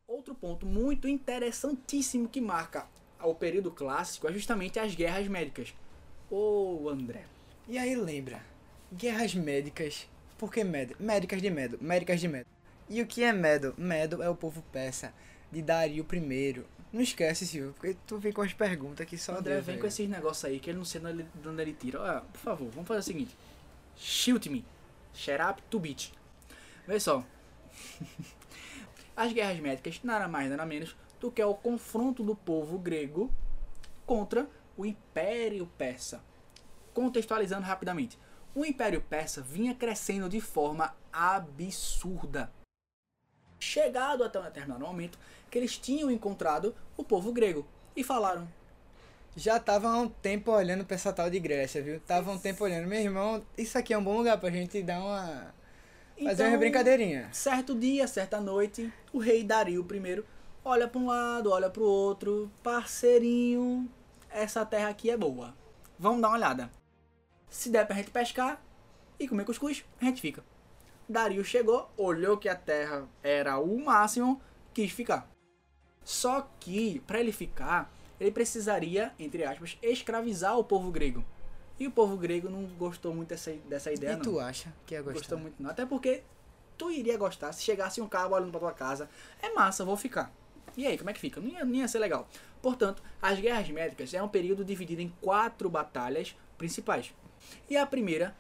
Outro 0.09 0.35
ponto 0.35 0.67
muito 0.67 1.09
interessantíssimo 1.09 2.29
que 2.29 2.41
marca 2.41 2.87
o 3.23 3.35
período 3.35 3.71
clássico 3.71 4.29
é 4.29 4.33
justamente 4.33 4.79
as 4.79 4.95
guerras 4.95 5.27
médicas. 5.29 5.75
Ô 6.31 6.89
André, 6.89 7.25
E 7.69 7.79
aí 7.79 7.95
lembra, 7.97 8.41
guerras 8.93 9.35
médicas, 9.35 10.09
por 10.39 10.53
que 10.53 10.63
med 10.63 10.95
médicas 11.01 11.41
de 11.43 11.51
medo, 11.51 11.79
médicas 11.81 12.21
de 12.21 12.29
medo. 12.29 12.47
E 12.89 13.03
o 13.03 13.07
que 13.07 13.25
é 13.25 13.33
medo? 13.33 13.75
Medo 13.77 14.23
é 14.23 14.29
o 14.29 14.35
povo 14.37 14.63
persa, 14.73 15.13
de 15.51 15.61
Dario 15.63 16.07
I. 16.13 16.65
Não 16.93 17.01
esquece, 17.03 17.47
Silvio, 17.47 17.73
porque 17.75 17.97
tu 18.07 18.17
vem 18.19 18.33
com 18.33 18.43
as 18.43 18.53
perguntas 18.53 19.07
que 19.07 19.19
só 19.19 19.33
André 19.37 19.55
Deus, 19.55 19.67
vem 19.67 19.75
velho. 19.75 19.81
com 19.81 19.87
esses 19.89 20.09
negócios 20.09 20.45
aí 20.45 20.61
que 20.61 20.71
ele 20.71 20.79
não 20.79 20.85
sei 20.85 21.01
de 21.01 21.07
onde- 21.09 21.27
de 21.35 21.49
onde 21.49 21.63
ele 21.63 21.73
tira. 21.73 22.01
Olha, 22.01 22.21
por 22.21 22.39
favor, 22.39 22.69
vamos 22.71 22.87
fazer 22.87 23.01
o 23.01 23.03
seguinte. 23.03 23.37
Shoot 23.97 24.49
me. 24.49 24.65
Shut 25.17 25.41
up 25.41 25.63
to 25.71 25.81
beat. 25.81 26.13
Vê 26.87 27.01
só. 27.01 27.25
As 29.17 29.33
guerras 29.33 29.59
médicas 29.59 30.01
nada 30.05 30.29
mais 30.29 30.51
nada 30.51 30.67
menos 30.67 30.95
do 31.19 31.33
que 31.33 31.43
o 31.43 31.55
confronto 31.55 32.23
do 32.23 32.37
povo 32.37 32.79
grego 32.79 33.33
contra 34.05 34.47
o 34.77 34.85
Império 34.85 35.67
Persa. 35.79 36.23
Contextualizando 36.93 37.67
rapidamente, 37.67 38.19
o 38.55 38.65
Império 38.65 39.01
Persa 39.01 39.41
vinha 39.41 39.75
crescendo 39.75 40.29
de 40.29 40.41
forma 40.41 40.95
absurda. 41.11 42.53
Chegado 43.59 44.23
até 44.23 44.39
um 44.39 44.45
determinado 44.45 44.85
momento 44.85 45.19
que 45.51 45.57
eles 45.57 45.79
tinham 45.79 46.11
encontrado 46.11 46.75
o 46.95 47.03
povo 47.03 47.33
grego 47.33 47.67
e 47.97 48.05
falaram: 48.05 48.47
Já 49.37 49.61
tava 49.61 49.89
há 49.91 49.99
um 49.99 50.09
tempo 50.09 50.51
olhando 50.51 50.83
pra 50.87 50.95
essa 50.95 51.13
tal 51.13 51.29
de 51.29 51.39
Grécia, 51.39 51.83
viu? 51.83 52.01
Tava 52.01 52.33
um 52.33 52.39
tempo 52.39 52.65
olhando, 52.65 52.89
meu 52.89 52.99
irmão, 52.99 53.45
isso 53.57 53.77
aqui 53.77 53.93
é 53.93 53.99
um 53.99 54.03
bom 54.03 54.17
lugar 54.17 54.41
pra 54.41 54.51
gente 54.51 54.83
dar 54.83 54.99
uma. 54.99 55.55
Fazer 56.17 56.33
Então, 56.33 56.49
uma 56.49 56.57
brincadeirinha. 56.57 57.29
Certo 57.33 57.75
dia, 57.75 58.07
certa 58.07 58.41
noite, 58.41 58.91
o 59.13 59.19
rei 59.19 59.45
Dario 59.45 59.87
I 59.93 60.25
olha 60.65 60.89
para 60.89 60.99
um 60.99 61.07
lado, 61.07 61.51
olha 61.51 61.69
para 61.69 61.83
o 61.83 61.87
outro, 61.87 62.51
parceirinho, 62.63 63.87
essa 64.31 64.65
terra 64.65 64.89
aqui 64.89 65.11
é 65.11 65.17
boa. 65.19 65.55
Vamos 65.99 66.23
dar 66.23 66.29
uma 66.29 66.37
olhada. 66.39 66.71
Se 67.51 67.69
der 67.69 67.87
pra 67.87 67.97
gente 67.97 68.11
pescar 68.11 68.63
e 69.21 69.29
comer 69.29 69.45
cuscuz, 69.45 69.85
a 70.01 70.07
gente 70.07 70.23
fica. 70.23 70.43
Dario 71.07 71.45
chegou, 71.45 71.91
olhou 71.95 72.39
que 72.39 72.49
a 72.49 72.57
terra 72.57 73.07
era 73.23 73.59
o 73.59 73.85
máximo, 73.85 74.41
quis 74.73 74.91
ficar. 74.91 75.29
Só 76.03 76.49
que, 76.59 77.01
para 77.07 77.21
ele 77.21 77.33
ficar, 77.33 77.93
ele 78.21 78.31
precisaria, 78.31 79.13
entre 79.19 79.45
aspas, 79.45 79.79
escravizar 79.83 80.59
o 80.59 80.65
povo 80.65 80.91
grego. 80.91 81.25
E 81.79 81.87
o 81.87 81.91
povo 81.91 82.17
grego 82.17 82.49
não 82.49 82.65
gostou 82.79 83.15
muito 83.15 83.29
dessa, 83.29 83.53
dessa 83.69 83.93
ideia, 83.93 84.13
E 84.13 84.17
não. 84.17 84.23
tu 84.23 84.41
acha 84.41 84.73
que 84.87 84.95
ia 84.95 85.03
gostar? 85.03 85.19
Gostou 85.19 85.39
muito 85.39 85.63
não. 85.63 85.71
Até 85.71 85.85
porque 85.85 86.23
tu 86.79 86.91
iria 86.91 87.19
gostar 87.19 87.53
se 87.53 87.63
chegasse 87.63 88.01
um 88.01 88.09
cabo 88.09 88.35
olhando 88.35 88.51
pra 88.51 88.61
tua 88.61 88.73
casa. 88.73 89.11
É 89.43 89.53
massa, 89.53 89.85
vou 89.85 89.97
ficar. 89.97 90.33
E 90.77 90.87
aí, 90.87 90.97
como 90.97 91.11
é 91.11 91.13
que 91.13 91.21
fica? 91.21 91.41
Não 91.41 91.49
ia, 91.49 91.65
não 91.65 91.75
ia 91.75 91.89
ser 91.89 91.99
legal. 91.99 92.27
Portanto, 92.63 93.03
as 93.21 93.39
guerras 93.39 93.69
médicas 93.69 94.13
é 94.15 94.23
um 94.23 94.29
período 94.29 94.65
dividido 94.65 95.03
em 95.03 95.13
quatro 95.21 95.69
batalhas 95.69 96.35
principais. 96.57 97.13
E 97.69 97.77
a 97.77 97.87
primeira, 97.87 98.35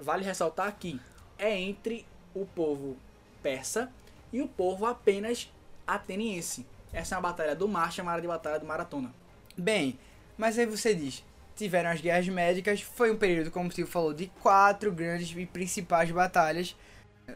vale 0.00 0.24
ressaltar 0.24 0.66
aqui, 0.66 0.98
é 1.38 1.58
entre 1.58 2.06
o 2.34 2.46
povo 2.46 2.96
persa 3.42 3.90
e 4.32 4.40
o 4.42 4.48
povo 4.48 4.86
apenas 4.86 5.50
ateniense. 5.86 6.66
Essa 6.92 7.14
é 7.14 7.18
uma 7.18 7.22
batalha 7.28 7.54
do 7.54 7.68
mar 7.68 7.92
chamada 7.92 8.20
de 8.20 8.26
Batalha 8.26 8.58
do 8.58 8.66
Maratona. 8.66 9.14
Bem, 9.58 9.98
mas 10.36 10.56
aí 10.56 10.66
você 10.66 10.94
diz, 10.94 11.24
tiveram 11.56 11.90
as 11.90 12.00
guerras 12.00 12.28
médicas, 12.28 12.80
foi 12.80 13.10
um 13.10 13.16
período, 13.16 13.50
como 13.50 13.68
o 13.68 13.72
Steve 13.72 13.90
falou, 13.90 14.14
de 14.14 14.28
quatro 14.40 14.92
grandes 14.92 15.36
e 15.36 15.44
principais 15.44 16.08
batalhas. 16.12 16.76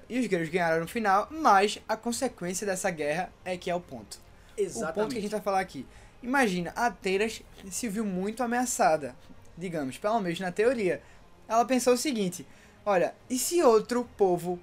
E 0.09 0.21
os 0.21 0.27
gregos 0.29 0.49
ganharam 0.49 0.81
no 0.81 0.89
final, 0.89 1.27
mas 1.31 1.81
a 1.89 1.97
consequência 1.97 2.65
dessa 2.65 2.91
guerra 2.91 3.33
é 3.45 3.57
que 3.57 3.69
é 3.69 3.75
o 3.75 3.81
ponto. 3.81 4.19
O 4.91 4.93
ponto 4.95 5.13
que 5.13 5.19
a 5.19 5.23
gente 5.23 5.33
vai 5.33 5.41
falar 5.41 5.61
aqui. 5.61 5.85
Imagina, 6.23 6.71
Atenas 6.77 7.43
se 7.69 7.89
viu 7.89 8.05
muito 8.05 8.43
ameaçada, 8.43 9.17
digamos, 9.59 9.99
pelo 9.99 10.21
menos 10.21 10.39
na 10.39 10.53
teoria. 10.53 11.03
Ela 11.49 11.65
pensou 11.65 11.95
o 11.95 11.99
seguinte: 11.99 12.47
olha, 12.87 13.15
e 13.29 13.37
se 13.37 13.61
outro 13.63 14.09
povo, 14.17 14.61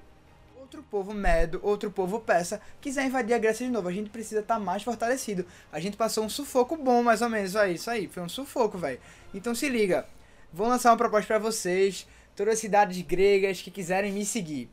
outro 0.70 0.84
povo 0.84 1.14
medo, 1.16 1.60
outro 1.64 1.90
povo 1.90 2.20
persa, 2.20 2.62
quiser 2.80 3.06
invadir 3.06 3.34
a 3.34 3.40
Grécia 3.40 3.66
de 3.66 3.72
novo? 3.72 3.88
A 3.88 3.92
gente 3.92 4.12
precisa 4.12 4.42
estar 4.42 4.60
mais 4.60 4.84
fortalecido. 4.84 5.44
A 5.72 5.80
gente 5.80 5.98
passou 5.98 6.24
um 6.24 6.30
sufoco 6.30 6.78
bom, 6.78 7.02
mais 7.02 7.24
ou 7.24 7.30
menos. 7.30 7.56
Aí, 7.56 7.74
isso 7.74 7.90
aí, 7.90 8.08
foi 8.08 8.22
um 8.22 8.30
sufoco, 8.30 8.78
velho. 8.78 9.00
Então 9.34 9.56
se 9.56 9.68
liga, 9.68 10.06
vou 10.54 10.68
lançar 10.68 10.92
uma 10.92 10.98
proposta 10.98 11.26
pra 11.26 11.40
vocês, 11.40 12.08
todas 12.36 12.54
as 12.54 12.60
cidades 12.60 13.02
gregas 13.02 13.62
que 13.62 13.72
quiserem 13.72 14.14
me 14.14 14.24
seguir. 14.24 14.70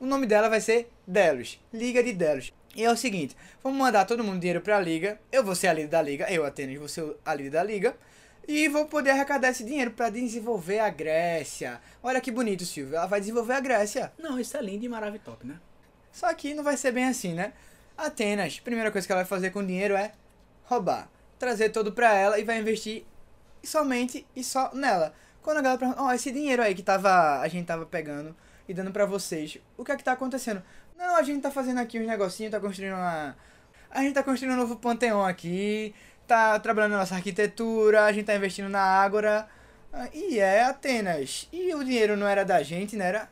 O 0.00 0.06
nome 0.06 0.26
dela 0.26 0.48
vai 0.48 0.62
ser 0.62 0.90
Delos, 1.06 1.60
Liga 1.72 2.02
de 2.02 2.12
Delos. 2.12 2.52
E 2.74 2.84
é 2.84 2.90
o 2.90 2.96
seguinte, 2.96 3.36
vamos 3.62 3.78
mandar 3.78 4.06
todo 4.06 4.24
mundo 4.24 4.40
dinheiro 4.40 4.62
pra 4.62 4.80
liga. 4.80 5.20
Eu 5.30 5.44
vou 5.44 5.54
ser 5.54 5.68
a 5.68 5.72
líder 5.74 5.88
da 5.88 6.00
liga, 6.00 6.32
eu 6.32 6.44
Atenas 6.44 6.78
vou 6.78 6.88
ser 6.88 7.16
a 7.24 7.34
líder 7.34 7.50
da 7.50 7.62
liga. 7.62 7.94
E 8.48 8.66
vou 8.66 8.86
poder 8.86 9.10
arrecadar 9.10 9.50
esse 9.50 9.62
dinheiro 9.62 9.90
pra 9.90 10.08
desenvolver 10.08 10.78
a 10.78 10.88
Grécia. 10.88 11.78
Olha 12.02 12.18
que 12.18 12.30
bonito, 12.30 12.64
Silvio. 12.64 12.96
Ela 12.96 13.04
vai 13.04 13.20
desenvolver 13.20 13.52
a 13.52 13.60
Grécia. 13.60 14.10
Não, 14.18 14.40
isso 14.40 14.56
é 14.56 14.62
lindo 14.62 14.86
e 14.86 14.88
maravilhoso, 14.88 15.40
né? 15.44 15.60
Só 16.10 16.32
que 16.32 16.54
não 16.54 16.64
vai 16.64 16.78
ser 16.78 16.90
bem 16.90 17.04
assim, 17.04 17.34
né? 17.34 17.52
Atenas, 17.94 18.58
primeira 18.58 18.90
coisa 18.90 19.06
que 19.06 19.12
ela 19.12 19.20
vai 19.20 19.28
fazer 19.28 19.50
com 19.50 19.58
o 19.58 19.66
dinheiro 19.66 19.94
é 19.94 20.12
roubar. 20.64 21.10
Trazer 21.38 21.68
todo 21.68 21.92
pra 21.92 22.14
ela 22.16 22.38
e 22.38 22.44
vai 22.44 22.58
investir 22.58 23.04
somente 23.62 24.26
e 24.34 24.42
só 24.42 24.74
nela. 24.74 25.12
Quando 25.42 25.58
a 25.58 25.60
galera 25.60 25.78
pergunta, 25.78 26.02
ó, 26.02 26.10
esse 26.14 26.32
dinheiro 26.32 26.62
aí 26.62 26.74
que 26.74 26.82
tava, 26.82 27.40
a 27.40 27.48
gente 27.48 27.66
tava 27.66 27.84
pegando 27.84 28.34
e 28.66 28.72
dando 28.72 28.90
pra 28.90 29.04
vocês, 29.04 29.58
o 29.76 29.84
que 29.84 29.92
é 29.92 29.96
que 29.96 30.04
tá 30.04 30.12
acontecendo? 30.12 30.62
Não, 30.96 31.16
a 31.16 31.22
gente 31.22 31.42
tá 31.42 31.50
fazendo 31.50 31.80
aqui 31.80 32.00
uns 32.00 32.06
negocinhos, 32.06 32.50
tá 32.50 32.58
construindo 32.58 32.94
uma... 32.94 33.36
A 33.90 34.02
gente 34.02 34.14
tá 34.14 34.22
construindo 34.22 34.54
um 34.54 34.56
novo 34.56 34.76
panteão 34.76 35.24
aqui, 35.24 35.94
tá 36.28 36.58
trabalhando 36.60 36.92
na 36.92 36.98
nossa 36.98 37.14
arquitetura, 37.14 38.04
a 38.04 38.12
gente 38.12 38.26
tá 38.26 38.36
investindo 38.36 38.68
na 38.68 38.80
Ágora. 38.80 39.48
Ah, 39.92 40.08
E 40.12 40.38
é 40.38 40.64
Atenas. 40.64 41.48
E 41.52 41.74
o 41.74 41.82
dinheiro 41.82 42.16
não 42.16 42.28
era 42.28 42.44
da 42.44 42.62
gente, 42.62 42.94
né? 42.96 43.08
Era 43.08 43.30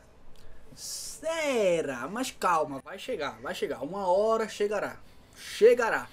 Será? 0.75 2.07
Mas 2.07 2.31
calma, 2.31 2.79
vai 2.83 2.99
chegar, 2.99 3.39
vai 3.41 3.55
chegar. 3.55 3.83
Uma 3.83 4.07
hora 4.07 4.47
chegará. 4.49 4.97
Chegará. 5.35 6.07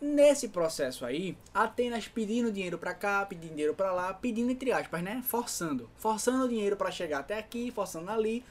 Nesse 0.00 0.48
processo 0.48 1.06
aí, 1.06 1.36
Atenas 1.54 2.06
pedindo 2.06 2.52
dinheiro 2.52 2.76
pra 2.76 2.92
cá, 2.92 3.24
pedindo 3.24 3.50
dinheiro 3.50 3.74
pra 3.74 3.92
lá, 3.92 4.12
pedindo 4.12 4.50
entre 4.50 4.70
aspas, 4.72 5.02
né? 5.02 5.22
Forçando. 5.26 5.88
Forçando 5.96 6.44
o 6.44 6.48
dinheiro 6.48 6.76
pra 6.76 6.90
chegar 6.90 7.20
até 7.20 7.38
aqui, 7.38 7.70
forçando 7.70 8.10
ali. 8.10 8.44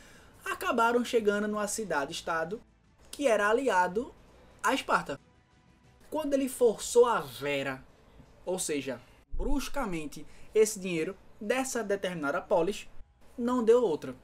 Acabaram 0.44 1.04
chegando 1.06 1.48
numa 1.48 1.68
cidade-estado 1.68 2.62
que 3.12 3.28
era 3.28 3.48
aliado 3.48 4.14
a 4.64 4.74
Esparta. 4.74 5.20
Quando 6.16 6.34
ele 6.34 6.48
forçou 6.48 7.06
a 7.08 7.20
Vera, 7.20 7.84
ou 8.46 8.58
seja, 8.58 9.02
bruscamente, 9.34 10.26
esse 10.54 10.80
dinheiro 10.80 11.14
dessa 11.42 11.84
determinada 11.84 12.42
polis, 12.42 12.88
não 13.38 13.62
deu 13.62 13.84
outra. 13.84 14.16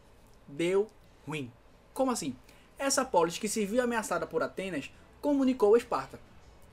Deu 0.47 0.87
ruim. 1.27 1.51
Como 1.93 2.09
assim? 2.09 2.33
Essa 2.79 3.03
polis 3.03 3.37
que 3.37 3.49
se 3.49 3.65
viu 3.65 3.83
ameaçada 3.83 4.25
por 4.25 4.41
Atenas 4.41 4.89
comunicou 5.19 5.75
a 5.75 5.77
Esparta. 5.77 6.17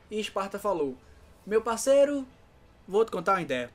E 0.08 0.20
Esparta 0.20 0.56
falou: 0.56 0.96
Meu 1.44 1.60
parceiro, 1.62 2.24
vou 2.86 3.04
te 3.04 3.10
contar 3.10 3.32
uma 3.32 3.42
ideia. 3.42 3.72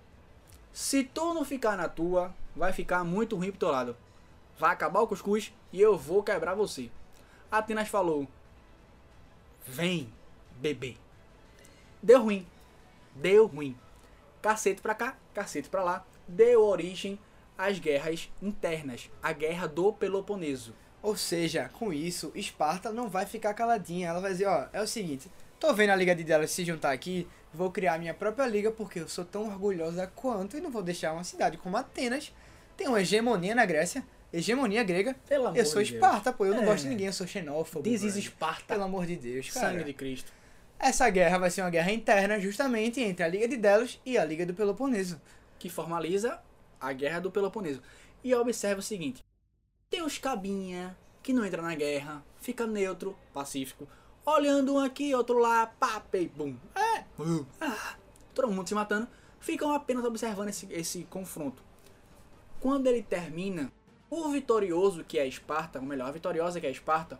Se 0.72 1.04
tu 1.04 1.34
não 1.34 1.44
ficar 1.44 1.76
na 1.76 1.90
tua, 1.90 2.34
vai 2.56 2.72
ficar 2.72 3.04
muito 3.04 3.36
ruim 3.36 3.50
pro 3.50 3.60
teu 3.60 3.70
lado. 3.70 3.98
Vai 4.58 4.72
acabar 4.72 5.02
o 5.02 5.08
cuscuz 5.08 5.54
e 5.74 5.82
eu 5.82 5.98
vou 5.98 6.24
quebrar 6.24 6.56
você. 6.56 6.90
Atenas 7.52 7.90
falou: 7.90 8.30
Vem, 9.68 10.10
bebê. 10.62 11.03
Deu 12.04 12.22
ruim. 12.22 12.46
Deu 13.16 13.48
ruim. 13.48 13.76
Cacete 14.42 14.82
pra 14.82 14.94
cá, 14.94 15.16
cacete 15.34 15.70
pra 15.70 15.82
lá. 15.84 16.06
Deu 16.28 16.62
origem 16.62 17.18
às 17.58 17.80
guerras 17.80 18.30
internas. 18.42 19.10
A 19.22 19.32
guerra 19.32 19.68
do 19.68 19.94
Peloponeso. 19.94 20.74
Ou 21.02 21.16
seja, 21.16 21.70
com 21.74 21.92
isso, 21.94 22.32
Esparta 22.36 22.92
não 22.92 23.08
vai 23.08 23.26
ficar 23.26 23.54
caladinha. 23.54 24.10
Ela 24.10 24.20
vai 24.20 24.32
dizer, 24.32 24.46
ó, 24.48 24.68
é 24.74 24.82
o 24.82 24.88
seguinte, 24.88 25.32
tô 25.60 25.74
vendo 25.74 25.92
a 25.92 25.96
liga 25.96 26.14
de 26.16 26.24
delas 26.24 26.52
se 26.52 26.64
juntar 26.66 26.92
aqui, 26.92 27.28
vou 27.54 27.72
criar 27.72 27.98
minha 28.00 28.14
própria 28.14 28.46
liga 28.48 28.72
porque 28.72 29.00
eu 29.00 29.08
sou 29.08 29.24
tão 29.26 29.48
orgulhosa 29.48 30.08
quanto 30.16 30.58
e 30.58 30.62
não 30.62 30.72
vou 30.72 30.84
deixar 30.84 31.14
uma 31.14 31.24
cidade 31.24 31.58
como 31.58 31.78
Atenas 31.78 32.34
ter 32.76 32.88
uma 32.88 33.02
hegemonia 33.02 33.56
na 33.56 33.66
Grécia. 33.66 34.04
Hegemonia 34.32 34.84
grega. 34.84 35.16
Pelo 35.28 35.46
amor 35.48 35.58
eu 35.58 35.66
sou 35.66 35.76
Deus. 35.76 35.92
Esparta, 35.92 36.34
pô, 36.34 36.46
eu 36.46 36.56
não 36.56 36.64
É. 36.64 36.66
gosto 36.66 36.84
de 36.84 36.90
ninguém, 36.90 37.06
eu 37.08 37.14
sou 37.14 37.28
xenófobo. 37.28 37.88
Velho. 37.88 38.08
Esparta. 38.18 38.64
Pelo 38.74 38.84
amor 38.84 39.06
de 39.06 39.16
Deus, 39.16 39.50
cara. 39.52 39.70
Sangue 39.70 39.84
de 39.84 39.94
Cristo. 39.94 40.32
Essa 40.84 41.10
guerra 41.10 41.38
vai 41.38 41.50
ser 41.50 41.62
uma 41.62 41.70
guerra 41.70 41.94
interna 41.94 42.38
justamente 42.42 43.00
entre 43.00 43.24
a 43.24 43.28
Liga 43.30 43.48
de 43.48 43.56
Delos 43.56 44.02
e 44.06 44.18
a 44.18 44.26
Liga 44.26 44.46
do 44.46 44.54
Peloponeso. 44.54 45.22
que 45.58 45.70
formaliza 45.70 46.42
a 46.78 46.92
guerra 46.92 47.22
do 47.22 47.32
Peloponeso. 47.32 47.82
E 48.22 48.36
observa 48.36 48.82
o 48.82 48.84
seguinte: 48.84 49.24
tem 49.90 50.02
os 50.02 50.18
cabinha 50.18 50.98
que 51.22 51.32
não 51.32 51.46
entra 51.46 51.62
na 51.62 51.74
guerra, 51.74 52.22
fica 52.42 52.68
neutro, 52.68 53.18
pacífico, 53.34 53.88
olhando 54.26 54.74
um 54.74 54.80
aqui, 54.80 55.16
outro 55.16 55.40
lá, 55.40 55.68
pá, 55.68 56.02
pei, 56.02 56.28
bum. 56.28 56.58
É, 56.76 57.06
bum, 57.18 57.46
ah, 57.62 57.96
todo 58.36 58.52
mundo 58.52 58.68
se 58.68 58.76
matando, 58.76 59.08
ficam 59.40 59.72
apenas 59.72 60.04
observando 60.04 60.50
esse, 60.50 60.68
esse 60.70 61.06
confronto. 61.06 61.64
Quando 62.60 62.88
ele 62.88 63.02
termina, 63.02 63.72
o 64.10 64.28
vitorioso 64.32 65.06
que 65.06 65.18
é 65.18 65.26
Esparta, 65.26 65.80
ou 65.80 65.86
melhor, 65.86 66.10
a 66.10 66.12
vitoriosa 66.12 66.60
que 66.60 66.68
é 66.68 66.72
Esparta, 66.72 67.18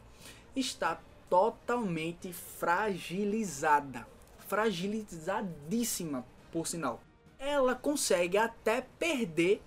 está 0.54 1.00
totalmente 1.34 2.32
fragilizada. 2.32 4.06
Fragilizadíssima, 4.48 6.24
por 6.52 6.68
sinal. 6.68 7.02
Ela 7.40 7.74
consegue 7.74 8.38
até 8.38 8.86
perder 9.00 9.60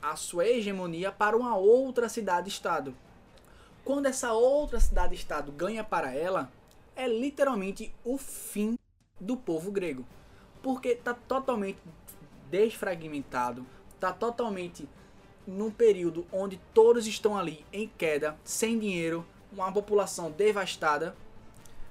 a 0.00 0.14
sua 0.14 0.46
hegemonia 0.46 1.10
para 1.10 1.36
uma 1.36 1.56
outra 1.56 2.08
cidade-estado. 2.08 2.94
Quando 3.84 4.06
essa 4.06 4.32
outra 4.34 4.78
cidade-estado 4.78 5.50
ganha 5.50 5.82
para 5.82 6.14
ela, 6.14 6.48
é 6.94 7.08
literalmente 7.08 7.92
o 8.04 8.16
fim 8.16 8.78
do 9.20 9.36
povo 9.36 9.72
grego. 9.72 10.06
Porque 10.62 10.90
está 10.90 11.12
totalmente 11.12 11.80
desfragmentado, 12.48 13.66
está 13.96 14.12
totalmente 14.12 14.88
num 15.44 15.72
período 15.72 16.24
onde 16.30 16.56
todos 16.72 17.08
estão 17.08 17.36
ali 17.36 17.66
em 17.72 17.88
queda, 17.98 18.38
sem 18.44 18.78
dinheiro, 18.78 19.26
uma 19.56 19.72
população 19.72 20.30
devastada. 20.30 21.14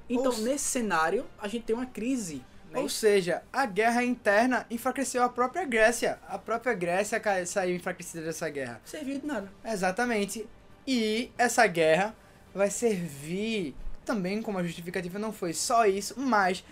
Então, 0.10 0.26
Ou 0.26 0.32
se- 0.34 0.41
nesse 0.41 0.65
cenário, 0.65 1.26
a 1.39 1.47
gente 1.47 1.63
tem 1.65 1.76
uma 1.76 1.86
crise 1.86 2.43
Não 2.71 2.80
é 2.80 2.84
Ou 2.84 2.89
seja, 2.89 3.43
a 3.54 3.65
guerra 3.67 4.04
interna 4.04 4.65
enfraqueceu 4.69 5.21
a 5.23 5.30
própria 5.30 5.63
Grécia. 5.63 6.19
A 6.28 6.38
própria 6.39 6.73
Grécia 6.73 7.21
saiu 7.45 7.76
enfraquecida 7.76 8.23
dessa 8.26 8.49
guerra. 8.49 8.82
Serviu 8.84 9.19
de 9.19 9.26
nada. 9.28 9.47
Exatamente. 9.63 10.47
E 10.88 11.32
essa 11.38 11.67
guerra 11.67 12.15
vai 12.54 12.69
servir 12.71 13.76
também 14.04 14.41
como 14.41 14.58
a 14.58 14.63
justificativa 14.63 15.19
não 15.19 15.32
foi 15.32 15.54
só 15.54 15.86
isso, 15.86 16.19
mas 16.19 16.63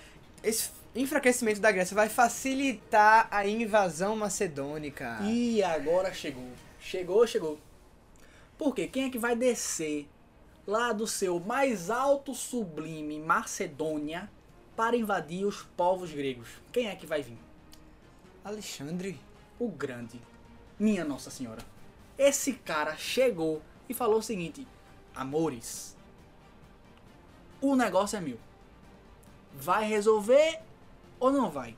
esse 0.43 0.71
enfraquecimento 0.95 1.60
da 1.62 1.71
Grécia 1.71 1.95
vai 1.95 2.10
facilitar 2.10 3.27
a 3.32 3.47
invasão 3.47 4.15
macedônica. 4.15 5.19
E 5.21 5.62
agora 5.63 6.12
chegou. 6.13 6.49
Chegou, 6.80 7.25
chegou. 7.27 7.60
Porque 8.58 8.88
quem 8.88 9.06
é 9.06 9.10
que 9.12 9.19
vai 9.19 9.36
descer 9.36 10.08
lá 10.65 10.93
do 10.93 11.08
seu 11.08 11.39
mais 11.39 11.89
alto 11.89 12.34
sublime 12.34 13.19
Macedônia 13.19 14.30
para 14.76 14.95
invadir 14.95 15.45
os 15.45 15.63
povos 15.63 16.12
gregos? 16.12 16.50
Quem 16.71 16.88
é 16.88 16.95
que 16.95 17.06
vai 17.06 17.21
vir? 17.21 17.38
Alexandre, 18.43 19.19
O 19.60 19.69
grande. 19.69 20.19
Minha 20.80 21.06
Nossa 21.06 21.30
Senhora. 21.30 21.62
Esse 22.17 22.54
cara 22.54 22.95
chegou 22.95 23.62
e 23.88 23.93
falou 23.93 24.17
o 24.17 24.24
seguinte: 24.24 24.67
Amores, 25.13 25.95
o 27.62 27.76
negócio 27.76 28.17
é 28.17 28.21
meu. 28.21 28.39
Vai 29.54 29.86
resolver 29.86 30.60
ou 31.19 31.32
não 31.32 31.52
vai? 31.52 31.76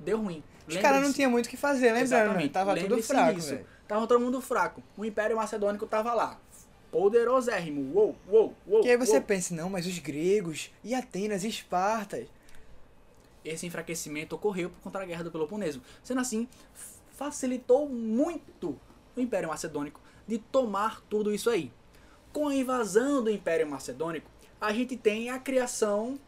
Deu 0.00 0.20
ruim. 0.20 0.42
os 0.66 0.76
caras 0.78 1.02
não 1.02 1.12
tinham 1.12 1.30
muito 1.30 1.46
o 1.46 1.48
que 1.48 1.56
fazer, 1.56 1.92
lembrando, 1.92 2.10
né? 2.10 2.16
Exatamente. 2.16 2.52
Tava 2.52 2.76
tudo 2.76 3.02
fraco. 3.02 3.40
Tava 3.86 4.06
todo 4.06 4.20
mundo 4.20 4.40
fraco. 4.40 4.82
O 4.96 5.04
Império 5.04 5.36
Macedônico 5.36 5.86
tava 5.86 6.12
lá. 6.14 6.38
Poderosérrimo. 6.90 7.92
Uou, 7.94 8.16
uou, 8.28 8.54
uou. 8.66 8.82
Que 8.82 8.90
aí 8.90 8.96
você 8.96 9.14
uou. 9.16 9.22
pensa, 9.22 9.54
não, 9.54 9.70
mas 9.70 9.86
os 9.86 9.98
gregos, 9.98 10.70
e 10.82 10.94
Atenas, 10.94 11.44
e 11.44 11.48
Esparta, 11.48 12.26
Esse 13.44 13.66
enfraquecimento 13.66 14.34
ocorreu 14.36 14.68
por 14.68 14.80
conta 14.80 14.98
da 14.98 15.06
Guerra 15.06 15.24
do 15.24 15.30
Peloponeso. 15.30 15.80
Sendo 16.02 16.20
assim, 16.20 16.46
facilitou 17.10 17.88
muito 17.88 18.78
o 19.16 19.20
Império 19.20 19.48
Macedônico 19.48 20.00
de 20.26 20.38
tomar 20.38 21.00
tudo 21.08 21.32
isso 21.32 21.48
aí. 21.48 21.72
Com 22.32 22.48
a 22.48 22.54
invasão 22.54 23.24
do 23.24 23.30
Império 23.30 23.66
Macedônico, 23.66 24.30
a 24.60 24.72
gente 24.72 24.96
tem 24.96 25.30
a 25.30 25.38
criação, 25.38 26.18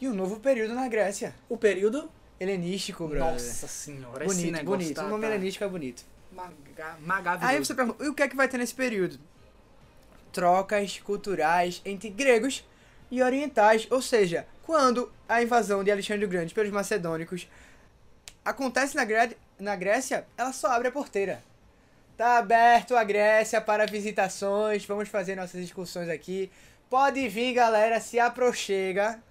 e 0.00 0.08
um 0.08 0.14
novo 0.14 0.40
período 0.40 0.74
na 0.74 0.88
Grécia. 0.88 1.34
o 1.48 1.56
período... 1.56 2.10
helenístico, 2.40 3.06
brother. 3.06 3.34
Nossa 3.34 3.68
senhora, 3.68 4.24
esse 4.24 4.34
bonito, 4.36 4.52
negócio 4.52 4.78
bonito. 4.80 4.96
tá- 4.96 5.06
o 5.06 5.10
nome 5.10 5.22
tá 5.22 5.28
helenístico 5.28 5.64
é 5.64 5.68
bonito. 5.68 6.04
maga-. 6.32 7.38
Aí 7.42 7.58
você 7.58 7.74
pergunta, 7.74 8.02
e 8.02 8.08
o 8.08 8.14
que 8.14 8.22
é 8.22 8.28
que 8.28 8.34
vai 8.34 8.48
ter 8.48 8.58
nesse 8.58 8.74
período? 8.74 9.20
Trocas 10.32 10.98
culturais 10.98 11.82
entre 11.84 12.08
gregos 12.08 12.64
e 13.10 13.22
orientais. 13.22 13.86
Ou 13.90 14.00
seja, 14.00 14.46
quando 14.62 15.12
a 15.28 15.42
invasão 15.42 15.84
de 15.84 15.90
Alexandre 15.90 16.24
o 16.24 16.28
Grande 16.28 16.54
pelos 16.54 16.72
macedônicos 16.72 17.48
acontece 18.44 18.96
na, 18.96 19.04
na 19.58 19.76
Grécia, 19.76 20.26
ela 20.36 20.52
só 20.52 20.68
abre 20.68 20.88
a 20.88 20.92
porteira. 20.92 21.42
Tá 22.16 22.38
aberto 22.38 22.96
a 22.96 23.04
Grécia 23.04 23.60
para 23.60 23.86
visitações, 23.86 24.84
vamos 24.84 25.08
fazer 25.08 25.36
nossas 25.36 25.62
excursões 25.62 26.08
aqui. 26.08 26.50
Pode 26.88 27.26
vir, 27.28 27.54
galera, 27.54 28.00
se 28.00 28.18
aproxega. 28.18 29.22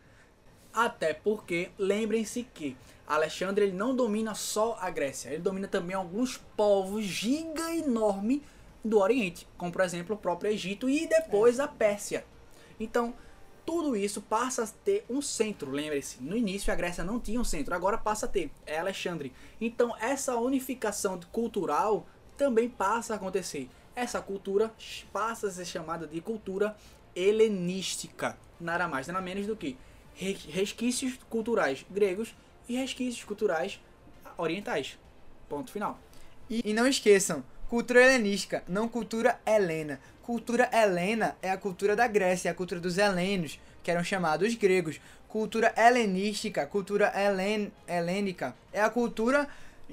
Até 0.73 1.13
porque, 1.13 1.69
lembrem-se 1.77 2.43
que 2.53 2.77
Alexandre 3.05 3.65
ele 3.65 3.73
não 3.73 3.95
domina 3.95 4.33
só 4.33 4.77
a 4.79 4.89
Grécia, 4.89 5.29
ele 5.29 5.41
domina 5.41 5.67
também 5.67 5.95
alguns 5.95 6.37
povos 6.55 7.03
giga 7.03 7.75
enorme 7.75 8.41
do 8.83 8.99
Oriente, 8.99 9.47
como 9.57 9.71
por 9.71 9.81
exemplo 9.81 10.15
o 10.15 10.19
próprio 10.19 10.51
Egito 10.51 10.89
e 10.89 11.07
depois 11.07 11.59
a 11.59 11.67
Pérsia. 11.67 12.25
Então, 12.79 13.13
tudo 13.65 13.95
isso 13.95 14.21
passa 14.21 14.63
a 14.63 14.67
ter 14.67 15.05
um 15.09 15.21
centro, 15.21 15.69
lembre-se. 15.69 16.21
No 16.21 16.35
início 16.35 16.73
a 16.73 16.75
Grécia 16.75 17.03
não 17.03 17.19
tinha 17.19 17.39
um 17.39 17.43
centro, 17.43 17.75
agora 17.75 17.97
passa 17.97 18.25
a 18.25 18.29
ter, 18.29 18.49
é 18.65 18.79
Alexandre. 18.79 19.31
Então, 19.59 19.95
essa 19.99 20.35
unificação 20.35 21.19
cultural 21.31 22.07
também 22.35 22.67
passa 22.67 23.13
a 23.13 23.17
acontecer. 23.17 23.69
Essa 23.95 24.19
cultura 24.21 24.73
passa 25.13 25.47
a 25.47 25.51
ser 25.51 25.65
chamada 25.65 26.07
de 26.07 26.19
cultura 26.21 26.75
helenística. 27.15 28.37
Nada 28.59 28.87
mais, 28.87 29.07
nada 29.07 29.21
menos 29.21 29.45
do 29.45 29.55
que 29.55 29.77
re- 30.15 30.37
resquícios 30.49 31.19
culturais 31.29 31.85
gregos 31.89 32.33
e 32.67 32.75
resquícios 32.77 33.23
culturais 33.23 33.79
orientais. 34.37 34.97
Ponto 35.47 35.71
final. 35.71 35.99
E, 36.49 36.61
e 36.69 36.73
não 36.73 36.87
esqueçam, 36.87 37.43
cultura 37.71 38.03
helenística, 38.03 38.65
não 38.67 38.85
cultura 38.89 39.39
helena. 39.45 39.97
Cultura 40.21 40.69
helena 40.73 41.37
é 41.41 41.49
a 41.49 41.55
cultura 41.55 41.95
da 41.95 42.05
Grécia, 42.05 42.49
é 42.49 42.51
a 42.51 42.53
cultura 42.53 42.81
dos 42.81 42.97
helenos, 42.97 43.61
que 43.81 43.89
eram 43.89 44.03
chamados 44.03 44.53
gregos. 44.55 44.99
Cultura 45.29 45.73
helenística, 45.77 46.65
cultura 46.65 47.13
helen, 47.15 47.71
helênica, 47.87 48.53
é 48.73 48.81
a 48.81 48.89
cultura 48.89 49.47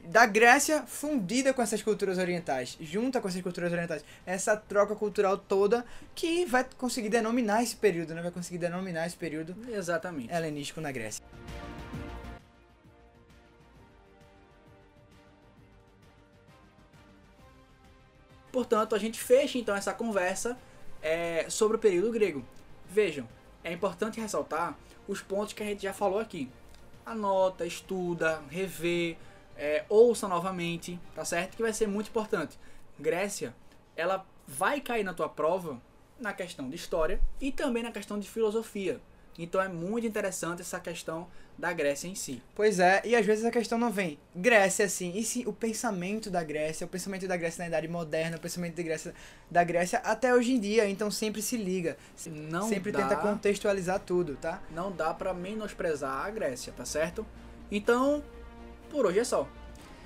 da 0.06 0.26
Grécia 0.26 0.82
fundida 0.88 1.54
com 1.54 1.62
essas 1.62 1.80
culturas 1.80 2.18
orientais, 2.18 2.76
junta 2.80 3.20
com 3.20 3.28
essas 3.28 3.42
culturas 3.42 3.70
orientais. 3.70 4.04
Essa 4.26 4.56
troca 4.56 4.96
cultural 4.96 5.38
toda 5.38 5.86
que 6.16 6.44
vai 6.46 6.66
conseguir 6.76 7.10
denominar 7.10 7.62
esse 7.62 7.76
período, 7.76 8.12
né? 8.12 8.22
Vai 8.22 8.32
conseguir 8.32 8.58
denominar 8.58 9.06
esse 9.06 9.16
período 9.16 9.54
Exatamente. 9.72 10.34
helenístico 10.34 10.80
na 10.80 10.90
Grécia. 10.90 11.22
Portanto, 18.52 18.94
a 18.94 18.98
gente 18.98 19.20
fecha 19.20 19.58
então 19.58 19.74
essa 19.74 19.92
conversa 19.92 20.58
é, 21.02 21.48
sobre 21.48 21.76
o 21.76 21.80
período 21.80 22.10
grego. 22.10 22.44
Vejam, 22.88 23.28
é 23.62 23.72
importante 23.72 24.20
ressaltar 24.20 24.76
os 25.06 25.20
pontos 25.20 25.52
que 25.52 25.62
a 25.62 25.66
gente 25.66 25.82
já 25.82 25.92
falou 25.92 26.18
aqui. 26.18 26.50
Anota, 27.04 27.66
estuda, 27.66 28.42
revê, 28.50 29.16
é, 29.56 29.84
ouça 29.88 30.28
novamente, 30.28 30.98
tá 31.14 31.24
certo? 31.24 31.56
Que 31.56 31.62
vai 31.62 31.72
ser 31.72 31.86
muito 31.86 32.08
importante. 32.08 32.58
Grécia, 32.98 33.54
ela 33.96 34.24
vai 34.46 34.80
cair 34.80 35.04
na 35.04 35.12
tua 35.12 35.28
prova 35.28 35.80
na 36.18 36.32
questão 36.32 36.68
de 36.68 36.76
história 36.76 37.20
e 37.40 37.52
também 37.52 37.82
na 37.82 37.92
questão 37.92 38.18
de 38.18 38.28
filosofia. 38.28 39.00
Então 39.38 39.62
é 39.62 39.68
muito 39.68 40.06
interessante 40.06 40.62
essa 40.62 40.80
questão 40.80 41.28
da 41.56 41.72
Grécia 41.72 42.08
em 42.08 42.14
si. 42.14 42.42
Pois 42.54 42.78
é, 42.80 43.00
e 43.04 43.14
às 43.14 43.24
vezes 43.24 43.44
a 43.44 43.50
questão 43.50 43.78
não 43.78 43.90
vem. 43.90 44.18
Grécia, 44.34 44.84
assim, 44.84 45.12
e 45.16 45.24
sim 45.24 45.44
o 45.46 45.52
pensamento 45.52 46.30
da 46.30 46.42
Grécia, 46.42 46.84
o 46.84 46.88
pensamento 46.88 47.26
da 47.26 47.36
Grécia 47.36 47.62
na 47.62 47.68
Idade 47.68 47.88
Moderna, 47.88 48.36
o 48.36 48.40
pensamento 48.40 48.76
da 48.76 48.82
Grécia, 48.82 49.14
da 49.50 49.64
Grécia 49.64 49.98
até 50.00 50.34
hoje 50.34 50.52
em 50.52 50.60
dia, 50.60 50.88
então 50.88 51.10
sempre 51.10 51.40
se 51.40 51.56
liga. 51.56 51.96
Não 52.26 52.68
sempre 52.68 52.92
dá... 52.92 53.00
tenta 53.00 53.16
contextualizar 53.16 54.00
tudo, 54.00 54.36
tá? 54.36 54.60
não 54.70 54.90
dá 54.90 55.14
pra 55.14 55.32
menosprezar 55.32 56.26
a 56.26 56.30
Grécia, 56.30 56.72
tá 56.76 56.84
certo? 56.84 57.24
Então, 57.70 58.22
por 58.90 59.06
hoje 59.06 59.20
é 59.20 59.24
só. 59.24 59.48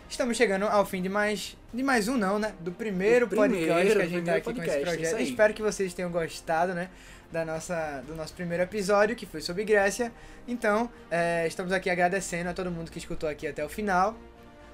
Estamos 0.09 0.37
chegando 0.37 0.67
ao 0.67 0.85
fim 0.85 1.01
de 1.01 1.09
mais. 1.09 1.57
De 1.73 1.83
mais 1.83 2.07
um, 2.07 2.19
não, 2.19 2.39
né? 2.39 2.55
Do 2.61 2.71
primeiro, 2.71 3.27
primeiro, 3.27 3.67
podcast 3.67 3.97
que 3.97 4.03
a 4.03 4.07
gente 4.07 4.25
tá 4.27 4.35
aqui 4.35 4.45
com 4.45 4.55
podcast, 4.55 4.81
esse 4.83 4.91
isso 4.91 4.97
projeto. 4.99 5.21
Espero 5.23 5.55
que 5.55 5.63
vocês 5.63 5.95
tenham 5.95 6.11
gostado, 6.11 6.75
né? 6.75 6.91
Da 7.33 7.45
nossa, 7.47 8.03
do 8.07 8.15
nosso 8.15 8.35
primeiro 8.35 8.63
episódio, 8.63 9.17
que 9.17 9.25
foi 9.25 9.41
sobre 9.41 9.65
Grécia. 9.65 10.13
Então, 10.47 10.91
é, 11.11 11.47
estamos 11.47 11.73
aqui 11.73 11.89
agradecendo 11.89 12.51
a 12.51 12.53
todo 12.53 12.71
mundo 12.71 12.91
que 12.91 12.99
escutou 12.99 13.27
aqui 13.29 13.47
até 13.47 13.65
o 13.65 13.69
final. 13.71 14.15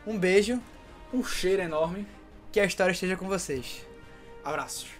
Um 0.04 0.18
beijo, 0.18 0.60
Um 1.14 1.22
cheiro 1.24 1.62
enorme. 1.62 2.06
que 2.50 2.58
a 2.58 2.64
história 2.64 2.92
esteja 2.92 3.16
com 3.16 3.28
vocês. 3.28 3.86
Abraços. 4.44 4.97